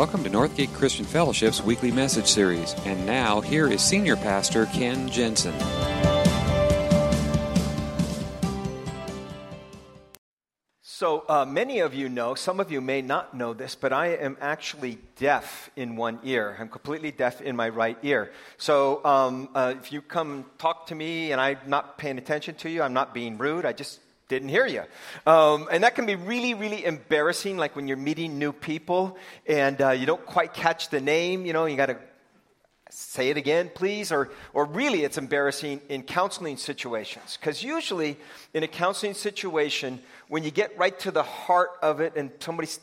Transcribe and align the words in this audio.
Welcome 0.00 0.24
to 0.24 0.30
Northgate 0.30 0.72
Christian 0.72 1.04
Fellowship's 1.04 1.60
weekly 1.60 1.90
message 1.90 2.26
series. 2.26 2.74
And 2.86 3.04
now, 3.04 3.42
here 3.42 3.70
is 3.70 3.82
Senior 3.82 4.16
Pastor 4.16 4.64
Ken 4.64 5.10
Jensen. 5.10 5.52
So, 10.80 11.24
uh, 11.28 11.44
many 11.44 11.80
of 11.80 11.92
you 11.92 12.08
know, 12.08 12.34
some 12.34 12.60
of 12.60 12.72
you 12.72 12.80
may 12.80 13.02
not 13.02 13.34
know 13.34 13.52
this, 13.52 13.74
but 13.74 13.92
I 13.92 14.14
am 14.14 14.38
actually 14.40 14.96
deaf 15.16 15.68
in 15.76 15.96
one 15.96 16.18
ear. 16.24 16.56
I'm 16.58 16.70
completely 16.70 17.10
deaf 17.10 17.42
in 17.42 17.54
my 17.54 17.68
right 17.68 17.98
ear. 18.02 18.32
So, 18.56 19.04
um, 19.04 19.50
uh, 19.54 19.74
if 19.76 19.92
you 19.92 20.00
come 20.00 20.46
talk 20.56 20.86
to 20.86 20.94
me 20.94 21.30
and 21.32 21.38
I'm 21.38 21.58
not 21.66 21.98
paying 21.98 22.16
attention 22.16 22.54
to 22.54 22.70
you, 22.70 22.80
I'm 22.80 22.94
not 22.94 23.12
being 23.12 23.36
rude, 23.36 23.66
I 23.66 23.74
just 23.74 24.00
didn't 24.30 24.48
hear 24.48 24.66
you. 24.66 24.84
Um, 25.26 25.68
and 25.70 25.84
that 25.84 25.94
can 25.94 26.06
be 26.06 26.14
really, 26.14 26.54
really 26.54 26.84
embarrassing, 26.84 27.58
like 27.58 27.76
when 27.76 27.86
you're 27.88 27.98
meeting 27.98 28.38
new 28.38 28.52
people 28.52 29.18
and 29.46 29.80
uh, 29.82 29.90
you 29.90 30.06
don't 30.06 30.24
quite 30.24 30.54
catch 30.54 30.88
the 30.88 31.00
name, 31.00 31.44
you 31.44 31.52
know, 31.52 31.66
you 31.66 31.76
got 31.76 31.86
to 31.86 31.98
say 32.88 33.28
it 33.28 33.36
again, 33.36 33.70
please. 33.74 34.12
Or, 34.12 34.30
or 34.54 34.64
really, 34.64 35.02
it's 35.02 35.18
embarrassing 35.18 35.80
in 35.88 36.04
counseling 36.04 36.56
situations. 36.56 37.36
Because 37.38 37.62
usually, 37.62 38.16
in 38.54 38.62
a 38.62 38.68
counseling 38.68 39.14
situation, 39.14 40.00
when 40.28 40.44
you 40.44 40.52
get 40.52 40.78
right 40.78 40.98
to 41.00 41.10
the 41.10 41.24
heart 41.24 41.70
of 41.82 42.00
it 42.00 42.14
and 42.16 42.30
somebody's 42.38 42.78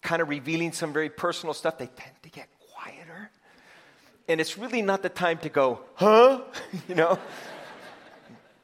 kind 0.00 0.22
of 0.22 0.28
revealing 0.28 0.72
some 0.72 0.92
very 0.92 1.10
personal 1.10 1.54
stuff, 1.54 1.78
they 1.78 1.86
tend 1.86 2.16
to 2.22 2.30
get 2.30 2.48
quieter. 2.72 3.30
And 4.26 4.40
it's 4.40 4.56
really 4.56 4.80
not 4.80 5.02
the 5.02 5.10
time 5.10 5.36
to 5.38 5.50
go, 5.50 5.80
huh? 5.94 6.40
you 6.88 6.94
know? 6.94 7.18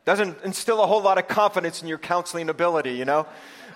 Doesn't 0.09 0.43
instill 0.43 0.83
a 0.83 0.87
whole 0.87 1.03
lot 1.03 1.19
of 1.19 1.29
confidence 1.29 1.83
in 1.83 1.87
your 1.87 1.99
counseling 1.99 2.49
ability, 2.49 2.93
you 2.93 3.05
know? 3.05 3.27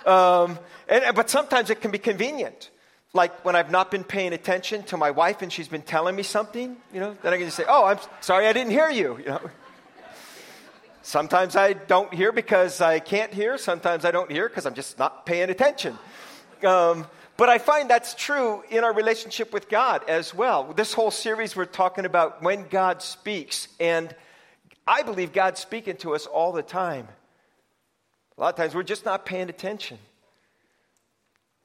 Um, 0.06 0.58
and, 0.88 1.14
but 1.14 1.28
sometimes 1.28 1.68
it 1.68 1.82
can 1.82 1.90
be 1.90 1.98
convenient. 1.98 2.70
Like 3.12 3.44
when 3.44 3.54
I've 3.54 3.70
not 3.70 3.90
been 3.90 4.02
paying 4.02 4.32
attention 4.32 4.82
to 4.84 4.96
my 4.96 5.10
wife 5.10 5.42
and 5.42 5.52
she's 5.52 5.68
been 5.68 5.82
telling 5.82 6.16
me 6.16 6.22
something, 6.22 6.74
you 6.90 7.00
know, 7.00 7.14
then 7.22 7.34
I 7.34 7.36
can 7.36 7.44
just 7.44 7.58
say, 7.58 7.66
oh, 7.68 7.84
I'm 7.84 7.98
sorry 8.22 8.46
I 8.46 8.54
didn't 8.54 8.70
hear 8.70 8.88
you, 8.88 9.18
you 9.18 9.26
know? 9.26 9.50
Sometimes 11.02 11.54
I 11.54 11.74
don't 11.74 12.14
hear 12.14 12.32
because 12.32 12.80
I 12.80 12.98
can't 12.98 13.34
hear. 13.34 13.58
Sometimes 13.58 14.06
I 14.06 14.10
don't 14.10 14.32
hear 14.32 14.48
because 14.48 14.64
I'm 14.64 14.72
just 14.72 14.98
not 14.98 15.26
paying 15.26 15.50
attention. 15.50 15.98
Um, 16.64 17.06
but 17.36 17.50
I 17.50 17.58
find 17.58 17.90
that's 17.90 18.14
true 18.14 18.62
in 18.70 18.84
our 18.84 18.94
relationship 18.94 19.52
with 19.52 19.68
God 19.68 20.08
as 20.08 20.32
well. 20.32 20.72
This 20.72 20.94
whole 20.94 21.10
series, 21.10 21.54
we're 21.54 21.66
talking 21.66 22.06
about 22.06 22.42
when 22.42 22.68
God 22.68 23.02
speaks. 23.02 23.68
And 23.78 24.16
I 24.86 25.02
believe 25.02 25.32
God's 25.32 25.60
speaking 25.60 25.96
to 25.98 26.14
us 26.14 26.26
all 26.26 26.52
the 26.52 26.62
time. 26.62 27.08
A 28.36 28.40
lot 28.40 28.54
of 28.54 28.56
times 28.56 28.74
we're 28.74 28.82
just 28.82 29.04
not 29.04 29.24
paying 29.24 29.48
attention. 29.48 29.98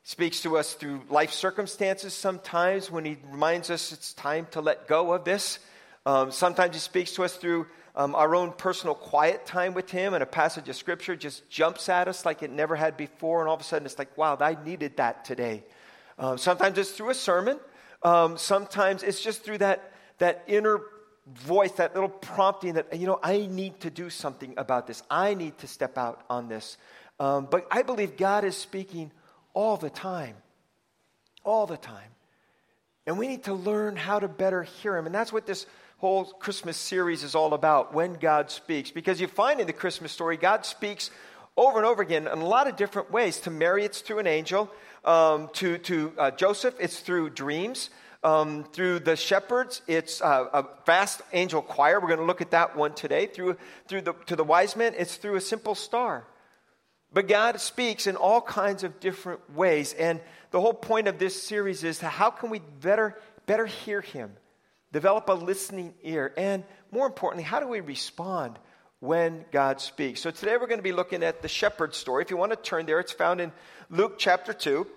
He 0.04 0.10
speaks 0.10 0.42
to 0.42 0.58
us 0.58 0.73
through 0.73 1.02
life 1.10 1.32
circumstances 1.32 2.14
sometimes 2.14 2.92
when 2.92 3.06
He 3.06 3.18
reminds 3.32 3.70
us 3.70 3.92
it's 3.92 4.14
time 4.14 4.48
to 4.52 4.62
let 4.62 4.88
go 4.88 5.14
of 5.14 5.23
this. 5.23 5.60
Um, 6.06 6.32
sometimes 6.32 6.76
He 6.76 6.80
speaks 6.80 7.14
to 7.14 7.23
us 7.23 7.36
through 7.36 7.68
um, 7.95 8.14
our 8.14 8.36
own 8.36 8.52
personal 8.52 8.94
quiet 8.94 9.48
time 9.48 9.73
with 9.73 9.90
Him, 9.90 10.14
and 10.14 10.22
a 10.22 10.28
passage 10.28 10.70
of 10.70 10.76
Scripture 10.76 11.16
just 11.16 11.50
jumps 11.50 11.90
at 11.90 12.08
us 12.08 12.26
like 12.26 12.44
it 12.44 12.52
never 12.52 12.76
had 12.76 12.95
before, 12.95 13.40
and 13.40 13.50
all 13.50 13.56
of 13.56 13.62
a 13.62 13.64
sudden 13.64 13.88
it's 13.88 13.98
like, 13.98 14.16
wow, 14.16 14.38
I 14.40 14.56
needed 14.64 14.98
that 14.98 15.26
today. 15.26 15.64
Um, 16.20 16.38
sometimes 16.38 16.78
it's 16.78 16.92
through 16.92 17.10
a 17.10 17.16
sermon. 17.16 17.60
Um, 18.04 18.38
sometimes 18.38 19.02
it's 19.02 19.22
just 19.22 19.44
through 19.44 19.58
that, 19.60 19.92
that 20.20 20.44
inner 20.48 20.80
voice, 21.36 21.72
that 21.73 21.94
little 21.94 22.09
prompting 22.09 22.73
that, 22.73 22.97
you 22.97 23.08
know, 23.08 23.20
I 23.22 23.47
need 23.47 23.81
to 23.81 23.89
do 23.89 24.09
something 24.09 24.53
about 24.58 24.88
this. 24.88 25.03
I 25.09 25.33
need 25.33 25.58
to 25.59 25.67
step 25.67 25.97
out 25.97 26.23
on 26.30 26.47
this. 26.47 26.78
Um, 27.20 27.47
but 27.50 27.67
I 27.72 27.81
believe 27.81 28.17
God 28.17 28.44
is 28.44 28.56
speaking 28.56 29.11
all 29.53 29.78
the 29.78 29.89
time. 29.89 30.36
All 31.44 31.66
the 31.66 31.78
time. 31.78 32.09
And 33.05 33.17
we 33.17 33.28
need 33.28 33.45
to 33.45 33.53
learn 33.53 33.95
how 33.95 34.20
to 34.20 34.28
better 34.28 34.64
hear 34.64 34.98
Him. 34.98 35.05
And 35.05 35.16
that's 35.16 35.33
what 35.33 35.45
this 35.45 35.65
whole 35.98 36.26
Christmas 36.26 36.77
series 36.77 37.23
is 37.23 37.36
all 37.36 37.54
about 37.54 37.94
when 37.94 38.14
God 38.14 38.52
speaks. 38.52 38.92
Because 38.92 39.20
you 39.20 39.27
find 39.27 39.59
in 39.59 39.67
the 39.67 39.73
Christmas 39.73 40.11
story, 40.11 40.38
God 40.38 40.65
speaks 40.65 41.09
over 41.55 41.77
and 41.77 41.88
over 41.88 42.02
again 42.02 42.27
in 42.27 42.38
a 42.38 42.45
lot 42.45 42.67
of 42.67 42.76
different 42.76 43.11
ways. 43.11 43.39
To 43.42 43.49
Mary, 43.49 43.83
it's 43.83 44.02
through 44.02 44.20
an 44.20 44.27
angel. 44.27 44.70
Um, 45.04 45.49
to 45.54 45.77
to 45.77 46.14
uh, 46.17 46.32
Joseph, 46.32 46.76
it's 46.80 46.99
through 46.99 47.30
dreams 47.30 47.89
um, 48.23 48.64
through 48.73 49.00
the 49.00 49.16
shepherds. 49.16 49.82
It's 49.88 50.22
uh, 50.22 50.45
a 50.54 50.66
vast 50.86 51.22
angel 51.33 51.61
choir. 51.61 52.00
We're 52.00 52.08
going 52.08 52.20
to 52.20 52.26
look 52.26 52.42
at 52.42 52.52
that 52.52 52.76
one 52.76 52.94
today. 52.94 53.28
Through, 53.28 53.58
through 53.88 54.02
the, 54.02 54.14
to 54.28 54.36
the 54.36 54.44
wise 54.44 54.76
men, 54.76 54.94
it's 54.98 55.16
through 55.16 55.36
a 55.36 55.42
simple 55.42 55.76
star. 55.76 56.26
But 57.14 57.27
God 57.27 57.60
speaks 57.60 58.08
in 58.08 58.16
all 58.16 58.42
kinds 58.42 58.83
of 58.83 59.00
different 59.00 59.56
ways. 59.56 59.94
And 59.94 60.20
the 60.52 60.61
whole 60.61 60.73
point 60.73 61.08
of 61.08 61.20
this 61.20 61.42
series 61.42 61.83
is 61.83 62.00
how 62.00 62.30
can 62.30 62.50
we 62.50 62.60
better, 62.60 63.17
better 63.45 63.66
hear 63.66 64.02
Him, 64.02 64.32
develop 64.92 65.30
a 65.30 65.33
listening 65.33 65.94
ear, 66.04 66.33
and 66.38 66.64
more 66.92 67.06
importantly, 67.06 67.44
how 67.44 67.60
do 67.60 67.67
we 67.67 67.80
respond 67.80 68.58
when 69.00 69.45
God 69.52 69.82
speaks? 69.82 70.22
So 70.22 70.32
today 70.32 70.58
we're 70.58 70.67
going 70.67 70.80
to 70.80 70.83
be 70.83 70.92
looking 70.92 71.23
at 71.23 71.42
the 71.42 71.48
shepherd 71.48 71.94
story. 71.94 72.23
If 72.23 72.30
you 72.30 72.38
want 72.38 72.52
to 72.52 72.58
turn 72.58 72.86
there, 72.86 73.00
it's 73.00 73.11
found 73.11 73.42
in 73.42 73.52
Luke 73.89 74.16
chapter 74.17 74.54
2. 74.54 74.88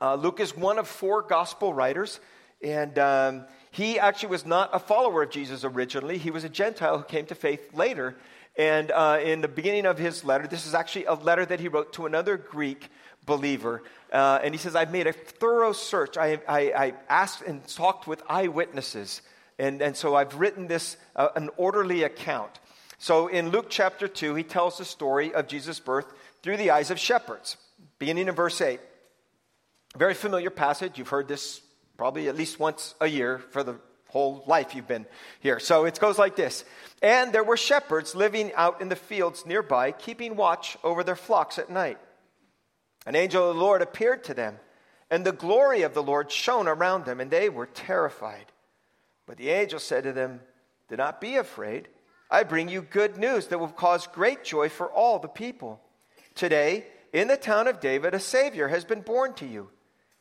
Uh, 0.00 0.14
Luke 0.14 0.40
is 0.40 0.56
one 0.56 0.78
of 0.78 0.88
four 0.88 1.22
gospel 1.22 1.74
writers, 1.74 2.20
and 2.62 2.98
um, 2.98 3.44
he 3.70 3.98
actually 3.98 4.30
was 4.30 4.46
not 4.46 4.70
a 4.72 4.78
follower 4.78 5.22
of 5.22 5.30
Jesus 5.30 5.64
originally. 5.64 6.18
He 6.18 6.30
was 6.30 6.44
a 6.44 6.48
Gentile 6.48 6.98
who 6.98 7.04
came 7.04 7.26
to 7.26 7.34
faith 7.34 7.74
later. 7.74 8.16
And 8.56 8.90
uh, 8.90 9.20
in 9.22 9.40
the 9.40 9.48
beginning 9.48 9.86
of 9.86 9.98
his 9.98 10.24
letter, 10.24 10.46
this 10.46 10.66
is 10.66 10.74
actually 10.74 11.04
a 11.04 11.14
letter 11.14 11.46
that 11.46 11.60
he 11.60 11.68
wrote 11.68 11.92
to 11.94 12.06
another 12.06 12.36
Greek 12.36 12.88
believer. 13.24 13.82
Uh, 14.12 14.40
and 14.42 14.52
he 14.52 14.58
says, 14.58 14.74
I've 14.74 14.90
made 14.90 15.06
a 15.06 15.12
thorough 15.12 15.72
search. 15.72 16.16
I, 16.16 16.40
I, 16.48 16.60
I 16.72 16.94
asked 17.08 17.42
and 17.42 17.66
talked 17.68 18.06
with 18.06 18.22
eyewitnesses. 18.28 19.22
And, 19.58 19.80
and 19.80 19.96
so 19.96 20.14
I've 20.14 20.34
written 20.34 20.66
this, 20.66 20.96
uh, 21.14 21.28
an 21.36 21.50
orderly 21.56 22.02
account. 22.02 22.58
So 22.98 23.28
in 23.28 23.50
Luke 23.50 23.66
chapter 23.68 24.08
2, 24.08 24.34
he 24.34 24.42
tells 24.42 24.78
the 24.78 24.84
story 24.84 25.32
of 25.32 25.46
Jesus' 25.46 25.78
birth 25.78 26.06
through 26.42 26.56
the 26.56 26.70
eyes 26.70 26.90
of 26.90 26.98
shepherds, 26.98 27.56
beginning 27.98 28.28
in 28.28 28.34
verse 28.34 28.60
8. 28.60 28.80
Very 29.96 30.14
familiar 30.14 30.50
passage. 30.50 30.98
You've 30.98 31.08
heard 31.08 31.28
this 31.28 31.62
probably 31.96 32.28
at 32.28 32.36
least 32.36 32.58
once 32.58 32.94
a 33.00 33.06
year 33.06 33.38
for 33.50 33.62
the 33.62 33.76
whole 34.08 34.44
life 34.46 34.74
you've 34.74 34.88
been 34.88 35.06
here. 35.40 35.58
So 35.58 35.84
it 35.84 35.98
goes 35.98 36.18
like 36.18 36.36
this 36.36 36.64
And 37.02 37.32
there 37.32 37.44
were 37.44 37.56
shepherds 37.56 38.14
living 38.14 38.52
out 38.54 38.80
in 38.80 38.88
the 38.88 38.96
fields 38.96 39.46
nearby, 39.46 39.92
keeping 39.92 40.36
watch 40.36 40.76
over 40.84 41.02
their 41.02 41.16
flocks 41.16 41.58
at 41.58 41.70
night. 41.70 41.98
An 43.06 43.16
angel 43.16 43.48
of 43.48 43.56
the 43.56 43.62
Lord 43.62 43.82
appeared 43.82 44.24
to 44.24 44.34
them, 44.34 44.58
and 45.10 45.24
the 45.24 45.32
glory 45.32 45.82
of 45.82 45.94
the 45.94 46.02
Lord 46.02 46.30
shone 46.30 46.68
around 46.68 47.04
them, 47.04 47.20
and 47.20 47.30
they 47.30 47.48
were 47.48 47.66
terrified. 47.66 48.46
But 49.26 49.38
the 49.38 49.50
angel 49.50 49.78
said 49.78 50.04
to 50.04 50.12
them, 50.12 50.40
Do 50.88 50.96
not 50.96 51.20
be 51.20 51.36
afraid. 51.36 51.88
I 52.30 52.44
bring 52.44 52.68
you 52.68 52.82
good 52.82 53.16
news 53.16 53.48
that 53.48 53.58
will 53.58 53.68
cause 53.68 54.06
great 54.06 54.44
joy 54.44 54.68
for 54.68 54.86
all 54.86 55.18
the 55.18 55.28
people. 55.28 55.80
Today, 56.34 56.84
in 57.12 57.26
the 57.26 57.36
town 57.36 57.66
of 57.66 57.80
David, 57.80 58.14
a 58.14 58.20
Savior 58.20 58.68
has 58.68 58.84
been 58.84 59.00
born 59.00 59.34
to 59.34 59.46
you. 59.46 59.70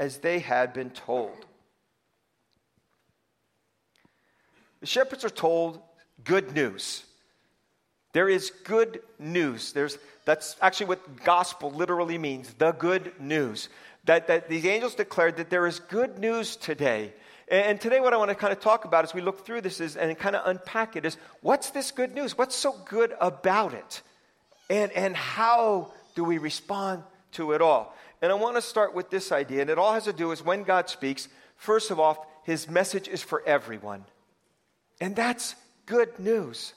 as 0.00 0.16
they 0.16 0.38
had 0.38 0.72
been 0.72 0.88
told. 0.88 1.44
The 4.80 4.86
shepherds 4.86 5.26
are 5.26 5.30
told 5.30 5.78
good 6.24 6.54
news. 6.54 7.04
There 8.14 8.26
is 8.26 8.50
good 8.64 9.02
news. 9.18 9.72
There's, 9.74 9.98
that's 10.24 10.56
actually 10.62 10.86
what 10.86 11.22
gospel 11.22 11.70
literally 11.70 12.16
means 12.16 12.54
the 12.54 12.72
good 12.72 13.12
news. 13.20 13.68
That, 14.06 14.26
that 14.28 14.48
these 14.48 14.64
angels 14.64 14.94
declared 14.94 15.36
that 15.36 15.50
there 15.50 15.66
is 15.66 15.80
good 15.80 16.18
news 16.18 16.56
today. 16.56 17.12
And 17.48 17.78
today, 17.78 18.00
what 18.00 18.14
I 18.14 18.16
want 18.16 18.30
to 18.30 18.34
kind 18.34 18.54
of 18.54 18.60
talk 18.60 18.86
about 18.86 19.04
as 19.04 19.12
we 19.12 19.20
look 19.20 19.44
through 19.44 19.60
this 19.60 19.80
is, 19.80 19.98
and 19.98 20.16
kind 20.18 20.34
of 20.34 20.46
unpack 20.46 20.96
it 20.96 21.04
is 21.04 21.18
what's 21.42 21.70
this 21.70 21.90
good 21.90 22.14
news? 22.14 22.38
What's 22.38 22.56
so 22.56 22.74
good 22.86 23.14
about 23.20 23.74
it? 23.74 24.00
And, 24.70 24.90
and 24.92 25.14
how 25.14 25.92
do 26.14 26.24
we 26.24 26.38
respond 26.38 27.02
to 27.32 27.52
it 27.52 27.60
all? 27.60 27.94
And 28.22 28.30
I 28.30 28.34
want 28.34 28.56
to 28.56 28.62
start 28.62 28.94
with 28.94 29.10
this 29.10 29.32
idea, 29.32 29.62
and 29.62 29.70
it 29.70 29.78
all 29.78 29.94
has 29.94 30.04
to 30.04 30.12
do 30.12 30.28
with 30.28 30.44
when 30.44 30.62
God 30.62 30.90
speaks, 30.90 31.28
first 31.56 31.90
of 31.90 31.98
all, 31.98 32.26
his 32.44 32.68
message 32.68 33.08
is 33.08 33.22
for 33.22 33.42
everyone. 33.46 34.04
And 35.00 35.16
that's 35.16 35.54
good 35.86 36.18
news. 36.18 36.74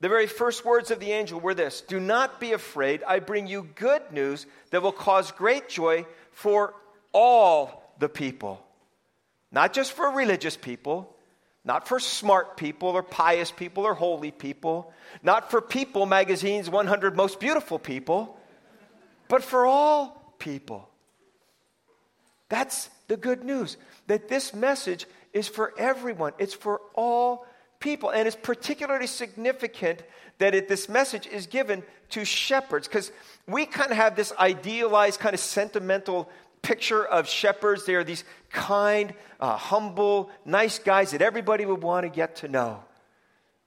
The 0.00 0.08
very 0.08 0.26
first 0.26 0.64
words 0.64 0.90
of 0.90 1.00
the 1.00 1.12
angel 1.12 1.40
were 1.40 1.54
this 1.54 1.80
Do 1.80 1.98
not 1.98 2.40
be 2.40 2.52
afraid. 2.52 3.02
I 3.06 3.18
bring 3.18 3.46
you 3.46 3.68
good 3.74 4.02
news 4.12 4.46
that 4.70 4.82
will 4.82 4.92
cause 4.92 5.32
great 5.32 5.68
joy 5.68 6.06
for 6.32 6.74
all 7.12 7.92
the 7.98 8.08
people. 8.08 8.64
Not 9.50 9.72
just 9.72 9.92
for 9.92 10.10
religious 10.10 10.56
people, 10.56 11.14
not 11.64 11.88
for 11.88 11.98
smart 11.98 12.56
people 12.56 12.90
or 12.90 13.02
pious 13.02 13.50
people 13.50 13.84
or 13.84 13.94
holy 13.94 14.30
people, 14.30 14.92
not 15.22 15.50
for 15.50 15.60
People 15.60 16.06
magazine's 16.06 16.70
100 16.70 17.16
most 17.16 17.40
beautiful 17.40 17.78
people, 17.78 18.38
but 19.28 19.42
for 19.42 19.66
all 19.66 20.17
people. 20.38 20.88
That's 22.48 22.90
the 23.08 23.16
good 23.16 23.44
news 23.44 23.76
that 24.06 24.28
this 24.28 24.54
message 24.54 25.06
is 25.32 25.48
for 25.48 25.72
everyone, 25.78 26.32
it's 26.38 26.54
for 26.54 26.80
all 26.94 27.46
people. 27.80 28.10
And 28.10 28.26
it's 28.26 28.36
particularly 28.36 29.06
significant 29.06 30.02
that 30.38 30.54
it, 30.54 30.68
this 30.68 30.88
message 30.88 31.26
is 31.26 31.46
given 31.46 31.82
to 32.10 32.24
shepherds 32.24 32.88
because 32.88 33.12
we 33.46 33.66
kind 33.66 33.90
of 33.90 33.96
have 33.96 34.16
this 34.16 34.32
idealized, 34.38 35.20
kind 35.20 35.34
of 35.34 35.40
sentimental 35.40 36.28
picture 36.62 37.04
of 37.04 37.28
shepherds. 37.28 37.84
They 37.84 37.94
are 37.94 38.04
these 38.04 38.24
kind, 38.50 39.14
uh, 39.40 39.56
humble, 39.56 40.30
nice 40.44 40.78
guys 40.78 41.10
that 41.10 41.22
everybody 41.22 41.66
would 41.66 41.82
want 41.82 42.04
to 42.04 42.10
get 42.10 42.36
to 42.36 42.48
know. 42.48 42.82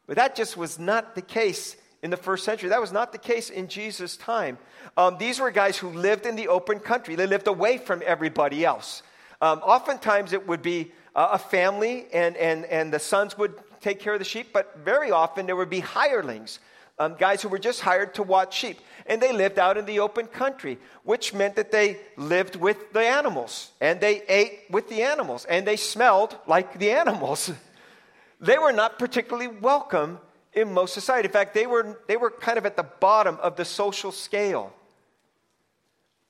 But 0.08 0.16
that 0.18 0.36
just 0.36 0.58
was 0.58 0.80
not 0.80 1.16
the 1.16 1.22
case 1.22 1.76
in 2.04 2.10
the 2.10 2.18
first 2.18 2.44
century. 2.44 2.70
That 2.70 2.82
was 2.82 2.92
not 2.92 3.12
the 3.12 3.18
case 3.18 3.50
in 3.50 3.68
Jesus' 3.68 4.18
time. 4.18 4.58
Um, 4.98 5.18
these 5.18 5.40
were 5.40 5.52
guys 5.52 5.78
who 5.78 5.90
lived 5.90 6.26
in 6.26 6.36
the 6.36 6.48
open 6.48 6.80
country, 6.80 7.16
they 7.16 7.28
lived 7.28 7.48
away 7.48 7.78
from 7.78 8.02
everybody 8.06 8.66
else. 8.66 9.04
Um, 9.42 9.60
oftentimes 9.60 10.34
it 10.34 10.48
would 10.48 10.62
be 10.62 10.92
uh, 11.16 11.30
a 11.34 11.38
family, 11.38 12.06
and, 12.14 12.38
and, 12.38 12.66
and 12.66 12.94
the 12.94 13.00
sons 13.00 13.38
would 13.38 13.54
take 13.82 14.00
care 14.00 14.14
of 14.14 14.20
the 14.20 14.26
sheep, 14.26 14.48
but 14.54 14.78
very 14.84 15.12
often 15.12 15.46
there 15.46 15.56
would 15.56 15.70
be 15.70 15.80
hirelings, 15.80 16.60
um, 17.00 17.16
guys 17.18 17.42
who 17.42 17.50
were 17.50 17.60
just 17.60 17.82
hired 17.82 18.14
to 18.16 18.24
watch 18.24 18.56
sheep. 18.56 18.80
And 19.08 19.20
they 19.20 19.34
lived 19.34 19.58
out 19.58 19.78
in 19.78 19.86
the 19.86 20.00
open 20.00 20.28
country, 20.28 20.78
which 21.04 21.34
meant 21.34 21.56
that 21.56 21.72
they 21.72 21.98
lived 22.16 22.56
with 22.56 22.94
the 22.94 23.02
animals, 23.02 23.72
and 23.82 24.00
they 24.00 24.22
ate 24.28 24.60
with 24.70 24.88
the 24.90 25.02
animals, 25.02 25.46
and 25.46 25.66
they 25.66 25.76
smelled 25.76 26.38
like 26.46 26.78
the 26.78 26.92
animals. 26.92 27.52
they 28.40 28.60
were 28.60 28.72
not 28.72 29.00
particularly 29.00 29.48
welcome 29.48 30.20
in 30.54 30.74
most 30.74 30.94
society. 30.94 31.28
In 31.28 31.32
fact, 31.32 31.54
they 31.54 31.68
were, 31.68 32.00
they 32.08 32.18
were 32.18 32.30
kind 32.30 32.58
of 32.58 32.66
at 32.66 32.76
the 32.76 32.84
bottom 32.84 33.38
of 33.42 33.56
the 33.56 33.66
social 33.66 34.12
scale. 34.12 34.74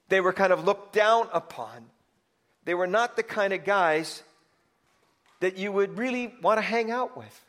They 0.09 0.21
were 0.21 0.33
kind 0.33 0.53
of 0.53 0.65
looked 0.65 0.94
down 0.94 1.27
upon. 1.33 1.85
They 2.65 2.73
were 2.73 2.88
not 2.88 3.15
the 3.15 3.23
kind 3.23 3.53
of 3.53 3.63
guys 3.63 4.23
that 5.39 5.57
you 5.57 5.71
would 5.71 5.97
really 5.97 6.33
want 6.41 6.57
to 6.57 6.62
hang 6.62 6.91
out 6.91 7.18
with. 7.18 7.45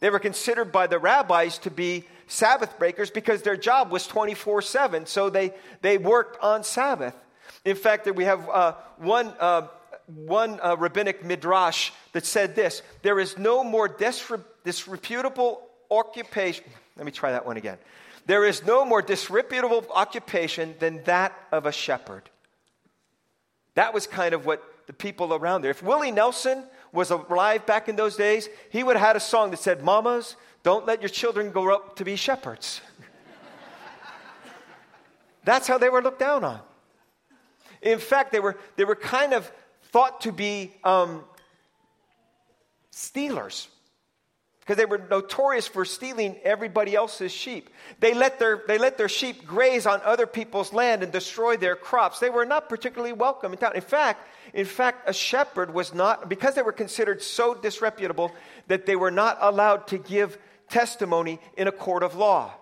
They 0.00 0.10
were 0.10 0.18
considered 0.18 0.72
by 0.72 0.88
the 0.88 0.98
rabbis 0.98 1.58
to 1.58 1.70
be 1.70 2.04
Sabbath 2.26 2.78
breakers 2.78 3.10
because 3.10 3.42
their 3.42 3.56
job 3.56 3.90
was 3.90 4.06
24 4.06 4.62
7, 4.62 5.06
so 5.06 5.30
they, 5.30 5.54
they 5.80 5.98
worked 5.98 6.42
on 6.42 6.64
Sabbath. 6.64 7.14
In 7.64 7.76
fact, 7.76 8.10
we 8.12 8.24
have 8.24 8.48
uh, 8.48 8.74
one, 8.98 9.32
uh, 9.38 9.68
one 10.06 10.58
uh, 10.60 10.76
rabbinic 10.76 11.24
midrash 11.24 11.92
that 12.12 12.26
said 12.26 12.54
this 12.56 12.82
there 13.02 13.20
is 13.20 13.38
no 13.38 13.62
more 13.62 13.88
disreputable 14.64 15.62
occupation. 15.90 16.64
Let 16.96 17.06
me 17.06 17.12
try 17.12 17.32
that 17.32 17.46
one 17.46 17.56
again. 17.56 17.78
There 18.26 18.44
is 18.44 18.64
no 18.64 18.84
more 18.84 19.02
disreputable 19.02 19.84
occupation 19.92 20.74
than 20.78 21.02
that 21.04 21.32
of 21.50 21.66
a 21.66 21.72
shepherd. 21.72 22.28
That 23.74 23.94
was 23.94 24.06
kind 24.06 24.34
of 24.34 24.46
what 24.46 24.62
the 24.86 24.92
people 24.92 25.34
around 25.34 25.62
there. 25.62 25.70
If 25.70 25.82
Willie 25.82 26.10
Nelson 26.10 26.64
was 26.92 27.10
alive 27.10 27.66
back 27.66 27.88
in 27.88 27.96
those 27.96 28.16
days, 28.16 28.48
he 28.70 28.82
would 28.82 28.96
have 28.96 29.06
had 29.06 29.16
a 29.16 29.20
song 29.20 29.50
that 29.50 29.58
said, 29.58 29.82
Mamas, 29.82 30.36
don't 30.62 30.86
let 30.86 31.00
your 31.00 31.08
children 31.08 31.50
grow 31.50 31.74
up 31.74 31.96
to 31.96 32.04
be 32.04 32.16
shepherds. 32.16 32.80
That's 35.44 35.66
how 35.66 35.78
they 35.78 35.88
were 35.88 36.02
looked 36.02 36.20
down 36.20 36.44
on. 36.44 36.60
In 37.80 37.98
fact, 37.98 38.30
they 38.30 38.40
were, 38.40 38.56
they 38.76 38.84
were 38.84 38.94
kind 38.94 39.32
of 39.32 39.50
thought 39.90 40.20
to 40.22 40.32
be 40.32 40.72
um, 40.84 41.24
stealers 42.90 43.68
because 44.62 44.76
they 44.76 44.84
were 44.84 45.02
notorious 45.10 45.66
for 45.66 45.84
stealing 45.84 46.36
everybody 46.44 46.94
else's 46.94 47.32
sheep. 47.32 47.68
They 47.98 48.14
let, 48.14 48.38
their, 48.38 48.62
they 48.68 48.78
let 48.78 48.96
their 48.96 49.08
sheep 49.08 49.44
graze 49.44 49.86
on 49.86 50.00
other 50.04 50.24
people's 50.24 50.72
land 50.72 51.02
and 51.02 51.10
destroy 51.10 51.56
their 51.56 51.74
crops. 51.74 52.20
They 52.20 52.30
were 52.30 52.46
not 52.46 52.68
particularly 52.68 53.12
welcome 53.12 53.52
in 53.52 53.58
town. 53.58 53.74
In 53.74 53.80
fact, 53.80 54.24
in 54.54 54.64
fact, 54.64 55.08
a 55.08 55.12
shepherd 55.12 55.74
was 55.74 55.92
not, 55.92 56.28
because 56.28 56.54
they 56.54 56.62
were 56.62 56.72
considered 56.72 57.22
so 57.22 57.54
disreputable, 57.54 58.30
that 58.68 58.86
they 58.86 58.94
were 58.94 59.10
not 59.10 59.38
allowed 59.40 59.88
to 59.88 59.98
give 59.98 60.38
testimony 60.70 61.40
in 61.56 61.66
a 61.66 61.72
court 61.72 62.04
of 62.04 62.14
law. 62.14 62.52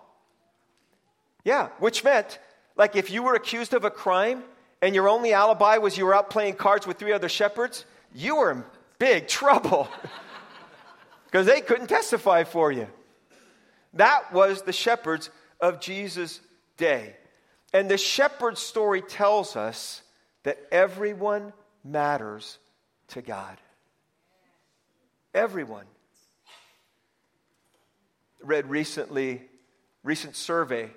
Yeah, 1.44 1.68
which 1.80 2.02
meant, 2.02 2.38
like, 2.76 2.96
if 2.96 3.10
you 3.10 3.22
were 3.22 3.34
accused 3.34 3.74
of 3.74 3.84
a 3.84 3.90
crime 3.90 4.42
and 4.80 4.94
your 4.94 5.06
only 5.06 5.34
alibi 5.34 5.76
was 5.76 5.98
you 5.98 6.06
were 6.06 6.14
out 6.14 6.30
playing 6.30 6.54
cards 6.54 6.86
with 6.86 6.98
three 6.98 7.12
other 7.12 7.28
shepherds, 7.28 7.84
you 8.14 8.36
were 8.36 8.52
in 8.52 8.64
big 8.98 9.28
trouble. 9.28 9.86
because 11.30 11.46
they 11.46 11.60
couldn't 11.60 11.86
testify 11.86 12.42
for 12.42 12.72
you. 12.72 12.88
That 13.94 14.32
was 14.32 14.62
the 14.62 14.72
shepherds 14.72 15.30
of 15.60 15.80
Jesus' 15.80 16.40
day. 16.76 17.14
And 17.72 17.88
the 17.88 17.98
shepherd 17.98 18.58
story 18.58 19.00
tells 19.00 19.54
us 19.54 20.02
that 20.42 20.58
everyone 20.72 21.52
matters 21.84 22.58
to 23.08 23.22
God. 23.22 23.56
Everyone. 25.32 25.86
Read 28.42 28.66
recently, 28.68 29.42
recent 30.02 30.34
survey 30.34 30.90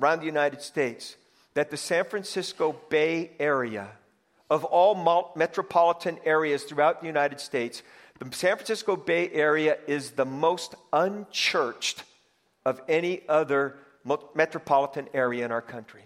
around 0.00 0.20
the 0.20 0.26
United 0.26 0.60
States 0.60 1.16
that 1.54 1.70
the 1.70 1.76
San 1.76 2.04
Francisco 2.04 2.76
Bay 2.90 3.30
Area, 3.38 3.88
of 4.50 4.64
all 4.64 5.32
metropolitan 5.36 6.18
areas 6.24 6.64
throughout 6.64 7.00
the 7.00 7.06
United 7.06 7.40
States, 7.40 7.82
the 8.30 8.36
San 8.36 8.56
Francisco 8.56 8.96
Bay 8.96 9.30
Area 9.30 9.78
is 9.86 10.12
the 10.12 10.24
most 10.24 10.74
unchurched 10.92 12.04
of 12.64 12.80
any 12.88 13.22
other 13.28 13.76
metropolitan 14.34 15.08
area 15.14 15.44
in 15.44 15.50
our 15.50 15.62
country. 15.62 16.04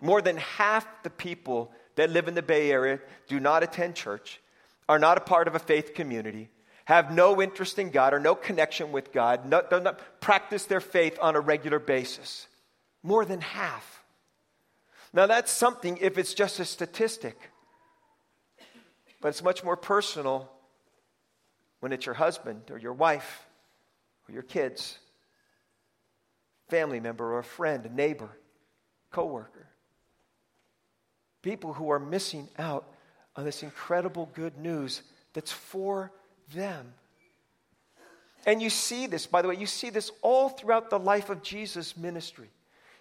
More 0.00 0.20
than 0.20 0.36
half 0.36 0.86
the 1.02 1.10
people 1.10 1.72
that 1.96 2.10
live 2.10 2.28
in 2.28 2.34
the 2.34 2.42
Bay 2.42 2.70
Area 2.70 3.00
do 3.28 3.40
not 3.40 3.62
attend 3.62 3.94
church, 3.94 4.40
are 4.88 4.98
not 4.98 5.16
a 5.16 5.22
part 5.22 5.48
of 5.48 5.54
a 5.54 5.58
faith 5.58 5.94
community, 5.94 6.50
have 6.84 7.14
no 7.14 7.40
interest 7.40 7.78
in 7.78 7.90
God 7.90 8.12
or 8.12 8.20
no 8.20 8.34
connection 8.34 8.92
with 8.92 9.12
God, 9.12 9.46
no, 9.46 9.62
do 9.68 9.80
not 9.80 10.20
practice 10.20 10.66
their 10.66 10.80
faith 10.80 11.18
on 11.20 11.34
a 11.34 11.40
regular 11.40 11.78
basis. 11.78 12.46
More 13.02 13.24
than 13.24 13.40
half. 13.40 14.04
Now, 15.12 15.26
that's 15.26 15.50
something 15.50 15.98
if 16.00 16.18
it's 16.18 16.34
just 16.34 16.60
a 16.60 16.64
statistic, 16.64 17.50
but 19.22 19.28
it's 19.28 19.42
much 19.42 19.64
more 19.64 19.76
personal 19.76 20.50
when 21.84 21.92
it's 21.92 22.06
your 22.06 22.14
husband 22.14 22.70
or 22.70 22.78
your 22.78 22.94
wife 22.94 23.46
or 24.26 24.32
your 24.32 24.42
kids, 24.42 24.98
family 26.70 26.98
member 26.98 27.34
or 27.34 27.40
a 27.40 27.44
friend, 27.44 27.84
a 27.84 27.92
neighbor, 27.94 28.30
coworker. 29.10 29.66
People 31.42 31.74
who 31.74 31.90
are 31.90 31.98
missing 31.98 32.48
out 32.58 32.86
on 33.36 33.44
this 33.44 33.62
incredible 33.62 34.30
good 34.32 34.56
news 34.56 35.02
that's 35.34 35.52
for 35.52 36.10
them. 36.54 36.94
And 38.46 38.62
you 38.62 38.70
see 38.70 39.06
this, 39.06 39.26
by 39.26 39.42
the 39.42 39.48
way, 39.48 39.56
you 39.56 39.66
see 39.66 39.90
this 39.90 40.10
all 40.22 40.48
throughout 40.48 40.88
the 40.88 40.98
life 40.98 41.28
of 41.28 41.42
Jesus' 41.42 41.98
ministry. 41.98 42.48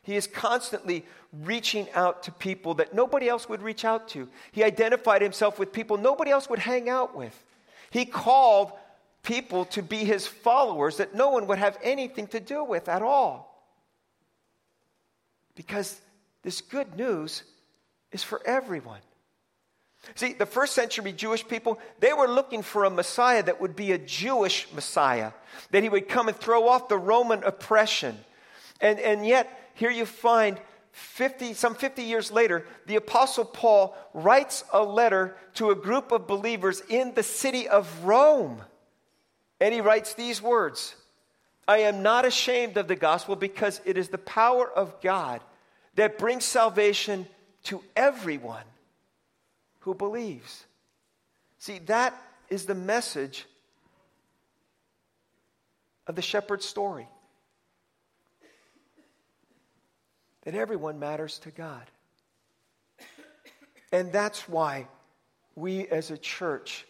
He 0.02 0.18
is 0.18 0.28
constantly 0.28 1.06
reaching 1.32 1.88
out 1.94 2.24
to 2.24 2.34
people 2.34 2.74
that 2.74 2.94
nobody 2.94 3.30
else 3.30 3.48
would 3.48 3.62
reach 3.62 3.86
out 3.86 4.10
to. 4.10 4.28
He 4.52 4.62
identified 4.62 5.22
himself 5.22 5.58
with 5.58 5.72
people 5.72 5.96
nobody 5.96 6.32
else 6.32 6.50
would 6.50 6.60
hang 6.60 6.90
out 6.90 7.16
with. 7.16 7.42
He 7.94 8.06
called 8.06 8.72
people 9.22 9.66
to 9.66 9.84
be 9.84 9.98
his 9.98 10.26
followers 10.26 10.98
that 10.98 11.14
no 11.14 11.30
one 11.30 11.46
would 11.46 11.60
have 11.60 11.78
anything 11.84 12.26
to 12.28 12.40
do 12.40 12.64
with 12.64 12.90
at 12.90 13.04
all. 13.04 13.64
Because 15.54 16.02
this 16.42 16.62
good 16.62 16.98
news 16.98 17.44
is 18.12 18.24
for 18.24 18.42
everyone. 18.48 19.02
See, 20.16 20.34
the 20.34 20.48
first 20.48 20.74
century 20.74 21.14
Jewish 21.14 21.48
people, 21.48 21.80
they 22.00 22.14
were 22.14 22.28
looking 22.28 22.64
for 22.64 22.84
a 22.84 22.90
Messiah 22.90 23.44
that 23.44 23.62
would 23.62 23.76
be 23.76 23.92
a 23.92 24.00
Jewish 24.00 24.68
Messiah, 24.74 25.32
that 25.70 25.84
he 25.84 25.90
would 25.90 26.10
come 26.10 26.28
and 26.28 26.36
throw 26.36 26.68
off 26.68 26.90
the 26.90 26.98
Roman 26.98 27.44
oppression. 27.44 28.18
And, 28.82 29.00
and 29.00 29.24
yet, 29.24 29.72
here 29.76 29.92
you 29.92 30.08
find 30.08 30.60
50, 30.94 31.56
some 31.56 31.74
50 31.74 32.04
years 32.04 32.32
later, 32.32 32.66
the 32.86 32.96
Apostle 32.98 33.46
Paul 33.46 33.98
writes 34.14 34.64
a 34.72 34.84
letter 34.84 35.36
to 35.56 35.72
a 35.72 35.76
group 35.76 36.12
of 36.12 36.28
believers 36.28 36.82
in 36.88 37.16
the 37.16 37.24
city 37.24 37.68
of 37.68 38.06
Rome. 38.06 38.62
And 39.60 39.74
he 39.74 39.82
writes 39.82 40.14
these 40.14 40.42
words 40.42 40.96
I 41.68 41.80
am 41.80 42.04
not 42.04 42.26
ashamed 42.26 42.78
of 42.78 42.88
the 42.88 42.96
gospel 42.96 43.36
because 43.36 43.82
it 43.86 43.98
is 43.98 44.10
the 44.10 44.20
power 44.20 44.70
of 44.70 45.02
God 45.02 45.42
that 45.96 46.20
brings 46.20 46.46
salvation 46.46 47.26
to 47.64 47.82
everyone 47.96 48.64
who 49.80 49.96
believes. 49.96 50.66
See, 51.58 51.80
that 51.86 52.14
is 52.50 52.66
the 52.66 52.76
message 52.76 53.46
of 56.06 56.16
the 56.16 56.22
shepherd's 56.22 56.66
story. 56.66 57.08
That 60.44 60.56
everyone 60.56 61.00
matters 61.00 61.40
to 61.40 61.52
God. 61.52 61.84
And 63.92 64.12
that's 64.12 64.50
why 64.50 64.88
we 65.56 65.88
as 65.88 66.12
a 66.12 66.18
church 66.18 66.86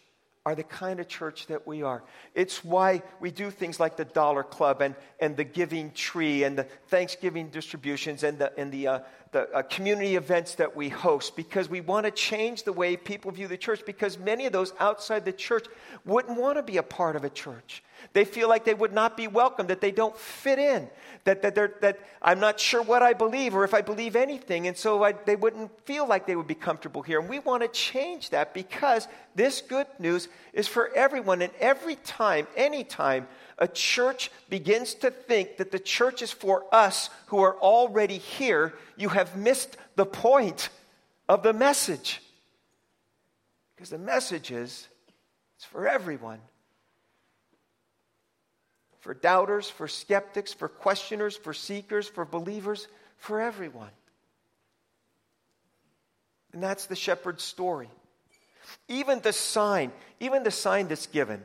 are 0.46 0.54
the 0.54 0.62
kind 0.62 1.00
of 1.00 1.08
church 1.08 1.46
that 1.46 1.66
we 1.66 1.82
are. 1.82 2.02
It's 2.34 2.62
why 2.62 3.02
we 3.18 3.30
do 3.30 3.50
things 3.50 3.80
like 3.80 3.96
the 3.96 4.04
Dollar 4.04 4.42
Club 4.42 4.82
and, 4.82 4.94
and 5.18 5.36
the 5.36 5.44
Giving 5.44 5.90
Tree 5.92 6.44
and 6.44 6.58
the 6.58 6.64
Thanksgiving 6.88 7.48
distributions 7.48 8.22
and 8.24 8.38
the, 8.38 8.58
and 8.58 8.70
the, 8.70 8.86
uh, 8.88 8.98
the 9.34 9.50
uh, 9.52 9.62
community 9.62 10.14
events 10.14 10.54
that 10.54 10.76
we 10.76 10.88
host 10.88 11.34
because 11.34 11.68
we 11.68 11.80
want 11.80 12.06
to 12.06 12.12
change 12.12 12.62
the 12.62 12.72
way 12.72 12.96
people 12.96 13.32
view 13.32 13.48
the 13.48 13.56
church 13.56 13.84
because 13.84 14.16
many 14.16 14.46
of 14.46 14.52
those 14.52 14.72
outside 14.78 15.24
the 15.24 15.32
church 15.32 15.66
wouldn't 16.04 16.38
want 16.38 16.56
to 16.56 16.62
be 16.62 16.76
a 16.76 16.84
part 16.84 17.16
of 17.16 17.24
a 17.24 17.28
church. 17.28 17.82
They 18.12 18.24
feel 18.24 18.48
like 18.48 18.64
they 18.64 18.74
would 18.74 18.92
not 18.92 19.16
be 19.16 19.26
welcome, 19.26 19.66
that 19.66 19.80
they 19.80 19.90
don't 19.90 20.16
fit 20.16 20.60
in, 20.60 20.88
that, 21.24 21.42
that, 21.42 21.56
they're, 21.56 21.74
that 21.80 21.98
I'm 22.22 22.38
not 22.38 22.60
sure 22.60 22.80
what 22.80 23.02
I 23.02 23.12
believe 23.12 23.56
or 23.56 23.64
if 23.64 23.74
I 23.74 23.80
believe 23.80 24.14
anything, 24.14 24.68
and 24.68 24.76
so 24.76 25.02
I, 25.02 25.12
they 25.12 25.34
wouldn't 25.34 25.70
feel 25.84 26.06
like 26.06 26.26
they 26.26 26.36
would 26.36 26.46
be 26.46 26.54
comfortable 26.54 27.02
here. 27.02 27.18
And 27.18 27.28
we 27.28 27.40
want 27.40 27.62
to 27.62 27.68
change 27.68 28.30
that 28.30 28.54
because 28.54 29.08
this 29.34 29.62
good 29.62 29.88
news 29.98 30.28
is 30.52 30.68
for 30.68 30.94
everyone. 30.94 31.42
And 31.42 31.52
every 31.58 31.96
time, 31.96 32.46
anytime, 32.56 33.26
a 33.58 33.68
church 33.68 34.30
begins 34.48 34.94
to 34.94 35.10
think 35.10 35.58
that 35.58 35.70
the 35.70 35.78
church 35.78 36.22
is 36.22 36.32
for 36.32 36.64
us 36.72 37.10
who 37.26 37.40
are 37.42 37.56
already 37.58 38.18
here, 38.18 38.74
you 38.96 39.08
have 39.08 39.36
missed 39.36 39.76
the 39.96 40.06
point 40.06 40.68
of 41.28 41.42
the 41.42 41.52
message. 41.52 42.20
Because 43.74 43.90
the 43.90 43.98
message 43.98 44.50
is 44.50 44.88
it's 45.56 45.64
for 45.64 45.86
everyone 45.86 46.40
for 49.04 49.12
doubters, 49.12 49.68
for 49.68 49.86
skeptics, 49.86 50.54
for 50.54 50.66
questioners, 50.66 51.36
for 51.36 51.52
seekers, 51.52 52.08
for 52.08 52.24
believers, 52.24 52.88
for 53.18 53.38
everyone. 53.38 53.90
And 56.54 56.62
that's 56.62 56.86
the 56.86 56.96
shepherd's 56.96 57.44
story. 57.44 57.90
Even 58.88 59.20
the 59.20 59.34
sign, 59.34 59.92
even 60.20 60.42
the 60.42 60.50
sign 60.50 60.88
that's 60.88 61.06
given. 61.06 61.42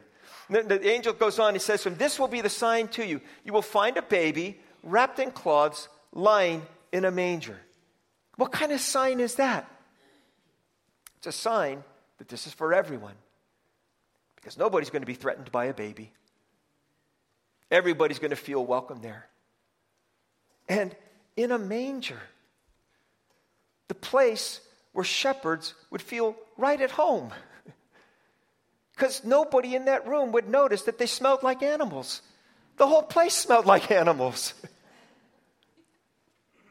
The, 0.50 0.64
the 0.64 0.90
angel 0.90 1.14
goes 1.14 1.38
on, 1.40 1.54
he 1.54 1.60
says, 1.60 1.84
From 1.84 1.96
this 1.96 2.20
will 2.20 2.28
be 2.28 2.42
the 2.42 2.50
sign 2.50 2.88
to 2.90 3.06
you. 3.06 3.22
You 3.44 3.54
will 3.54 3.62
find 3.62 3.98
a 3.98 4.02
baby 4.02 4.60
wrapped 4.84 5.20
in 5.20 5.32
cloths, 5.32 5.88
lying 6.12 6.64
in 6.92 7.06
a 7.06 7.12
manger. 7.12 7.58
What 8.36 8.52
kind 8.52 8.72
of 8.72 8.80
sign 8.80 9.20
is 9.20 9.36
that? 9.36 9.70
It's 11.18 11.28
a 11.28 11.32
sign 11.32 11.84
that 12.18 12.30
this 12.30 12.48
is 12.48 12.54
for 12.54 12.74
everyone. 12.74 13.16
Because 14.36 14.58
nobody's 14.58 14.90
going 14.90 15.02
to 15.02 15.08
be 15.08 15.14
threatened 15.14 15.52
by 15.52 15.66
a 15.66 15.74
baby. 15.74 16.12
Everybody's 17.70 18.20
going 18.20 18.32
to 18.32 18.38
feel 18.38 18.66
welcome 18.66 19.02
there. 19.02 19.28
And 20.68 20.96
in 21.36 21.52
a 21.52 21.60
manger, 21.60 22.20
the 23.90 23.96
place 23.96 24.62
where 24.94 25.06
shepherds 25.06 25.74
would 25.90 26.02
feel 26.02 26.36
right 26.58 26.80
at 26.80 26.92
home. 26.92 27.32
Because 29.00 29.24
nobody 29.24 29.76
in 29.76 29.86
that 29.86 30.06
room 30.06 30.34
would 30.34 30.50
notice 30.50 30.82
that 30.82 30.98
they 30.98 31.06
smelled 31.06 31.42
like 31.42 31.64
animals. 31.64 32.22
The 32.76 32.86
whole 32.86 33.02
place 33.02 33.34
smelled 33.34 33.66
like 33.66 33.92
animals. 34.04 34.54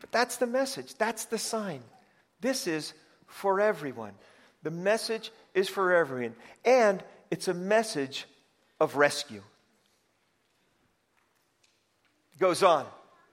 but 0.03 0.13
that's 0.13 0.37
the 0.37 0.47
message, 0.47 0.95
that's 0.97 1.25
the 1.25 1.39
sign. 1.39 1.81
This 2.43 2.67
is 2.67 2.93
for 3.27 3.63
everyone. 3.63 4.13
The 4.63 4.71
message 4.71 5.31
is 5.55 5.71
for 5.71 5.95
everyone. 5.95 6.35
And 6.67 7.03
it's 7.31 7.49
a 7.49 7.55
message 7.55 8.27
of 8.79 8.97
rescue. 8.97 9.43
Goes 12.39 12.63
on, 12.63 12.85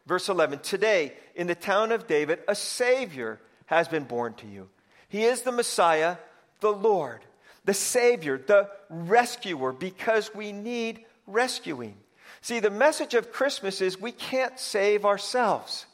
verse 0.05 0.29
11 0.29 0.59
Today, 0.59 1.11
in 1.35 1.47
the 1.47 1.55
town 1.55 1.91
of 1.91 2.07
David, 2.07 2.39
a 2.47 2.55
Savior 2.55 3.41
has 3.65 3.89
been 3.89 4.05
born 4.05 4.35
to 4.35 4.47
you. 4.47 4.69
He 5.09 5.25
is 5.25 5.41
the 5.41 5.51
Messiah, 5.51 6.15
the 6.61 6.71
Lord, 6.71 7.19
the 7.65 7.73
Savior, 7.73 8.37
the 8.37 8.69
rescuer, 8.89 9.73
because 9.73 10.33
we 10.33 10.51
need 10.51 11.03
rescuing. 11.27 11.95
See, 12.41 12.59
the 12.59 12.69
message 12.69 13.15
of 13.15 13.31
Christmas 13.31 13.81
is 13.81 13.99
we 13.99 14.11
can't 14.11 14.59
save 14.59 15.03
ourselves. 15.03 15.85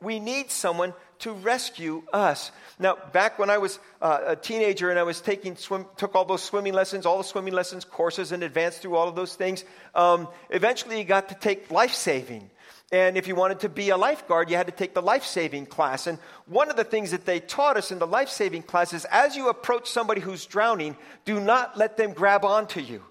We 0.00 0.20
need 0.20 0.50
someone 0.50 0.94
to 1.20 1.32
rescue 1.32 2.02
us. 2.12 2.50
Now, 2.78 2.98
back 3.12 3.38
when 3.38 3.48
I 3.48 3.58
was 3.58 3.78
uh, 4.00 4.20
a 4.26 4.36
teenager 4.36 4.90
and 4.90 4.98
I 4.98 5.04
was 5.04 5.20
taking 5.20 5.56
swim, 5.56 5.86
took 5.96 6.16
all 6.16 6.24
those 6.24 6.42
swimming 6.42 6.74
lessons, 6.74 7.06
all 7.06 7.18
the 7.18 7.24
swimming 7.24 7.54
lessons 7.54 7.84
courses, 7.84 8.32
and 8.32 8.42
advanced 8.42 8.82
through 8.82 8.96
all 8.96 9.08
of 9.08 9.14
those 9.14 9.36
things. 9.36 9.64
Um, 9.94 10.28
eventually, 10.50 10.98
you 10.98 11.04
got 11.04 11.28
to 11.28 11.36
take 11.36 11.70
life 11.70 11.94
saving. 11.94 12.50
And 12.92 13.16
if 13.16 13.26
you 13.26 13.34
wanted 13.34 13.60
to 13.60 13.70
be 13.70 13.88
a 13.88 13.96
lifeguard, 13.96 14.50
you 14.50 14.56
had 14.56 14.66
to 14.66 14.72
take 14.72 14.92
the 14.92 15.00
life 15.00 15.24
saving 15.24 15.64
class. 15.64 16.06
And 16.06 16.18
one 16.46 16.70
of 16.70 16.76
the 16.76 16.84
things 16.84 17.12
that 17.12 17.24
they 17.24 17.40
taught 17.40 17.78
us 17.78 17.90
in 17.90 17.98
the 17.98 18.06
life 18.06 18.28
saving 18.28 18.64
class 18.64 18.92
is 18.92 19.06
as 19.06 19.34
you 19.34 19.48
approach 19.48 19.88
somebody 19.88 20.20
who's 20.20 20.44
drowning, 20.44 20.96
do 21.24 21.40
not 21.40 21.78
let 21.78 21.96
them 21.96 22.12
grab 22.12 22.44
onto 22.44 22.80
you. 22.80 23.02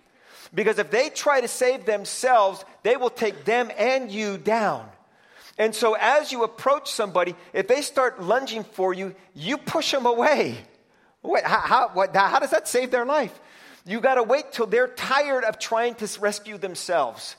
Because 0.54 0.78
if 0.78 0.92
they 0.92 1.10
try 1.10 1.42
to 1.42 1.48
save 1.48 1.86
themselves, 1.86 2.64
they 2.84 2.96
will 2.96 3.10
take 3.10 3.46
them 3.46 3.72
and 3.76 4.12
you 4.12 4.38
down. 4.38 4.88
And 5.58 5.74
so, 5.74 5.96
as 6.00 6.32
you 6.32 6.44
approach 6.44 6.92
somebody, 6.92 7.36
if 7.54 7.68
they 7.68 7.82
start 7.82 8.22
lunging 8.22 8.64
for 8.64 8.94
you, 8.94 9.16
you 9.34 9.58
push 9.58 9.92
them 9.92 10.06
away. 10.06 10.58
Wait, 11.24 11.44
how, 11.44 11.60
how, 11.60 11.90
what, 11.94 12.16
how 12.16 12.40
does 12.40 12.52
that 12.52 12.68
save 12.68 12.92
their 12.92 13.06
life? 13.06 13.38
You 13.86 14.00
got 14.00 14.16
to 14.16 14.24
wait 14.24 14.52
till 14.52 14.66
they're 14.66 14.88
tired 14.88 15.44
of 15.44 15.60
trying 15.60 15.96
to 15.96 16.08
rescue 16.20 16.58
themselves. 16.58 17.36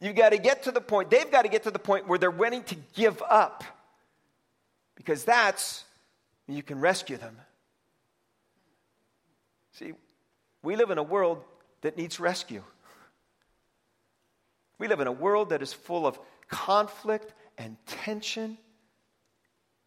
You 0.00 0.12
got 0.12 0.30
to 0.30 0.38
get 0.38 0.64
to 0.64 0.72
the 0.72 0.80
point, 0.80 1.10
they've 1.10 1.30
got 1.30 1.42
to 1.42 1.48
get 1.48 1.62
to 1.62 1.70
the 1.70 1.78
point 1.78 2.06
where 2.06 2.18
they're 2.18 2.30
willing 2.30 2.62
to 2.64 2.76
give 2.94 3.22
up. 3.28 3.64
Because 4.94 5.24
that's 5.24 5.84
you 6.48 6.62
can 6.62 6.80
rescue 6.80 7.16
them. 7.16 7.36
See, 9.72 9.92
we 10.62 10.76
live 10.76 10.90
in 10.90 10.98
a 10.98 11.02
world 11.02 11.42
that 11.82 11.96
needs 11.96 12.20
rescue. 12.20 12.62
We 14.78 14.88
live 14.88 15.00
in 15.00 15.06
a 15.06 15.12
world 15.12 15.50
that 15.50 15.62
is 15.62 15.72
full 15.72 16.06
of 16.06 16.18
conflict 16.48 17.32
and 17.58 17.76
tension 17.86 18.58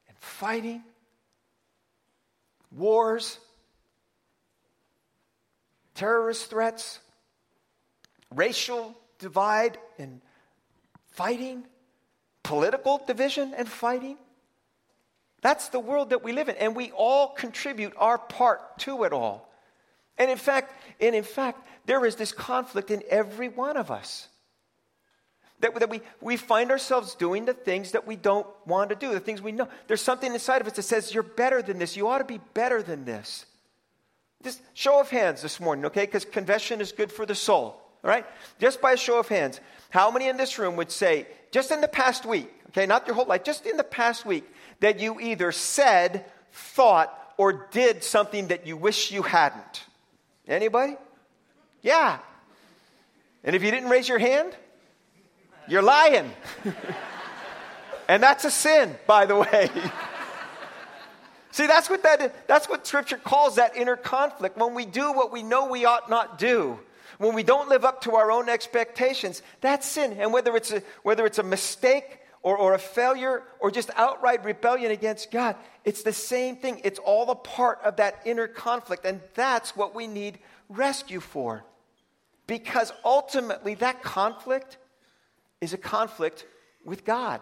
and 0.08 0.18
fighting, 0.20 0.84
wars, 2.72 3.40
terrorist 5.96 6.50
threats, 6.50 7.00
racial 8.34 8.96
divide 9.20 9.78
and 9.98 10.22
fighting, 11.12 11.64
political 12.44 13.02
division 13.06 13.54
and 13.56 13.68
fighting. 13.68 14.18
That's 15.42 15.70
the 15.70 15.80
world 15.80 16.10
that 16.10 16.24
we 16.24 16.34
live 16.34 16.50
in, 16.50 16.56
and 16.58 16.76
we 16.76 16.92
all 16.92 17.30
contribute 17.30 17.94
our 17.98 18.18
part 18.18 18.80
to 18.80 19.04
it 19.04 19.14
all. 19.14 19.50
And 20.18 20.30
in 20.30 20.38
fact, 20.38 20.74
and 21.00 21.16
in 21.16 21.24
fact, 21.24 21.66
there 21.86 22.06
is 22.06 22.16
this 22.16 22.34
conflict 22.34 22.92
in 22.92 23.04
every 23.10 23.48
one 23.48 23.78
of 23.78 23.90
us. 23.90 24.28
That, 25.62 25.76
that 25.76 25.90
we, 25.90 26.02
we 26.22 26.38
find 26.38 26.72
ourselves 26.72 27.16
doing 27.16 27.46
the 27.46 27.54
things 27.54 27.92
that 27.92 28.08
we 28.08 28.16
don't 28.16 28.48
want 28.66 28.90
to 28.90 28.96
do, 28.96 29.12
the 29.12 29.20
things 29.20 29.42
we 29.42 29.52
know. 29.52 29.68
There's 29.88 30.02
something 30.02 30.34
inside 30.34 30.62
of 30.62 30.68
us 30.68 30.74
that 30.74 30.84
says, 30.84 31.14
You're 31.14 31.24
better 31.24 31.62
than 31.62 31.80
this. 31.80 31.98
You 31.98 32.08
ought 32.08 32.20
to 32.20 32.24
be 32.26 32.40
better 32.54 32.82
than 32.82 33.06
this. 33.06 33.46
Just 34.42 34.62
show 34.74 35.02
of 35.02 35.10
hands 35.10 35.42
this 35.42 35.60
morning, 35.60 35.86
okay? 35.86 36.06
Because 36.06 36.24
confession 36.24 36.80
is 36.80 36.94
good 36.94 37.12
for 37.12 37.26
the 37.26 37.36
soul, 37.36 37.82
all 38.04 38.10
right? 38.10 38.26
Just 38.60 38.82
by 38.82 38.94
a 38.94 38.98
show 38.98 39.20
of 39.20 39.28
hands, 39.28 39.60
how 39.90 40.12
many 40.12 40.28
in 40.28 40.38
this 40.38 40.58
room 40.58 40.76
would 40.76 40.92
say, 40.92 41.28
just 41.52 41.72
in 41.72 41.82
the 41.82 41.88
past 41.88 42.26
week, 42.26 42.52
okay, 42.70 42.86
not 42.86 43.08
your 43.08 43.16
whole 43.16 43.26
life, 43.26 43.44
just 43.44 43.66
in 43.66 43.78
the 43.78 43.84
past 43.84 44.26
week, 44.26 44.46
that 44.80 45.00
you 45.00 45.20
either 45.20 45.52
said, 45.52 46.26
thought, 46.52 47.14
or 47.38 47.68
did 47.72 48.04
something 48.04 48.48
that 48.48 48.68
you 48.68 48.78
wish 48.78 49.12
you 49.12 49.22
hadn't? 49.22 49.86
Anybody? 50.48 50.96
Yeah. 51.82 52.20
And 53.44 53.56
if 53.56 53.64
you 53.64 53.72
didn't 53.72 53.90
raise 53.90 54.08
your 54.08 54.20
hand, 54.20 54.56
you're 55.68 55.82
lying. 55.82 56.32
and 58.08 58.22
that's 58.22 58.46
a 58.46 58.52
sin, 58.52 58.96
by 59.08 59.26
the 59.26 59.36
way. 59.36 59.70
See, 61.52 61.68
that's 61.68 61.90
what 61.90 62.04
that 62.04 62.48
that's 62.48 62.70
what 62.70 62.86
scripture 62.86 63.18
calls 63.18 63.56
that 63.56 63.76
inner 63.76 63.96
conflict. 63.96 64.58
When 64.58 64.76
we 64.76 64.86
do 64.86 65.12
what 65.14 65.32
we 65.32 65.44
know 65.44 65.68
we 65.68 65.86
ought 65.86 66.10
not 66.10 66.38
do, 66.38 66.80
when 67.20 67.36
we 67.36 67.44
don't 67.44 67.70
live 67.70 67.86
up 67.86 68.02
to 68.02 68.16
our 68.16 68.32
own 68.32 68.50
expectations, 68.50 69.44
that's 69.62 69.86
sin. 69.86 70.18
And 70.20 70.34
whether 70.34 70.56
it's 70.56 70.72
a, 70.72 70.82
whether 71.04 71.26
it's 71.26 71.38
a 71.38 71.44
mistake 71.44 72.20
or, 72.42 72.58
or 72.58 72.74
a 72.74 72.80
failure 72.80 73.44
or 73.60 73.70
just 73.70 73.92
outright 73.96 74.44
rebellion 74.46 74.92
against 74.92 75.30
God. 75.30 75.58
It's 75.84 76.04
the 76.04 76.14
same 76.14 76.56
thing. 76.56 76.82
It's 76.84 77.00
all 77.00 77.30
a 77.30 77.36
part 77.36 77.80
of 77.84 77.98
that 77.98 78.22
inner 78.26 78.48
conflict. 78.48 79.06
And 79.06 79.20
that's 79.36 79.76
what 79.76 79.94
we 79.94 80.08
need 80.08 80.40
rescue 80.70 81.20
for. 81.20 81.66
Because 82.48 82.92
ultimately, 83.04 83.76
that 83.76 84.02
conflict 84.02 84.78
is 85.62 85.74
a 85.74 85.78
conflict 85.78 86.46
with 86.86 87.04
God. 87.04 87.42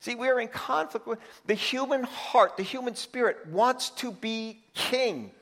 See, 0.00 0.14
we 0.14 0.28
are 0.28 0.40
in 0.40 0.48
conflict 0.48 1.06
with 1.06 1.18
the 1.46 1.54
human 1.54 2.04
heart, 2.04 2.56
the 2.56 2.62
human 2.62 2.94
spirit 2.94 3.46
wants 3.48 3.90
to 3.90 4.10
be 4.10 4.62
king. 4.72 5.32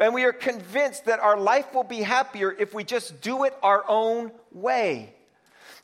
And 0.00 0.14
we 0.14 0.24
are 0.24 0.32
convinced 0.32 1.04
that 1.04 1.20
our 1.20 1.38
life 1.38 1.74
will 1.74 1.84
be 1.84 2.00
happier 2.00 2.50
if 2.58 2.72
we 2.72 2.84
just 2.84 3.20
do 3.20 3.44
it 3.44 3.54
our 3.62 3.84
own 3.86 4.32
way. 4.50 5.14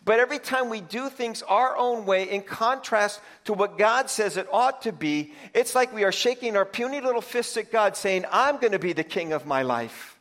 But 0.06 0.20
every 0.20 0.38
time 0.38 0.70
we 0.70 0.80
do 0.80 1.10
things 1.10 1.42
our 1.42 1.76
own 1.76 2.06
way, 2.06 2.30
in 2.30 2.42
contrast 2.42 3.20
to 3.44 3.52
what 3.52 3.76
God 3.76 4.08
says 4.08 4.36
it 4.36 4.48
ought 4.52 4.82
to 4.82 4.92
be, 4.92 5.34
it's 5.52 5.74
like 5.74 5.92
we 5.92 6.04
are 6.04 6.12
shaking 6.12 6.56
our 6.56 6.64
puny 6.64 7.00
little 7.00 7.20
fists 7.20 7.56
at 7.56 7.70
God, 7.70 7.96
saying, 7.96 8.24
I'm 8.30 8.58
going 8.58 8.72
to 8.72 8.78
be 8.78 8.92
the 8.92 9.04
king 9.04 9.32
of 9.32 9.46
my 9.46 9.62
life. 9.62 10.16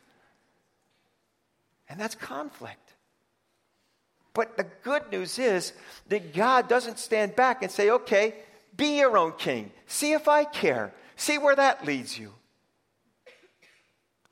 And 1.87 1.99
that's 1.99 2.15
conflict. 2.15 2.93
But 4.33 4.57
the 4.57 4.65
good 4.83 5.09
news 5.11 5.39
is 5.39 5.71
that 6.09 6.33
God 6.33 6.67
doesn't 6.67 6.99
stand 6.99 7.35
back 7.35 7.61
and 7.61 7.71
say, 7.71 7.91
okay, 7.91 8.33
be 8.75 8.97
your 8.97 9.17
own 9.17 9.33
king. 9.37 9.71
See 9.85 10.11
if 10.11 10.27
I 10.27 10.43
care. 10.43 10.93
See 11.15 11.37
where 11.37 11.55
that 11.55 11.85
leads 11.85 12.19
you. 12.19 12.33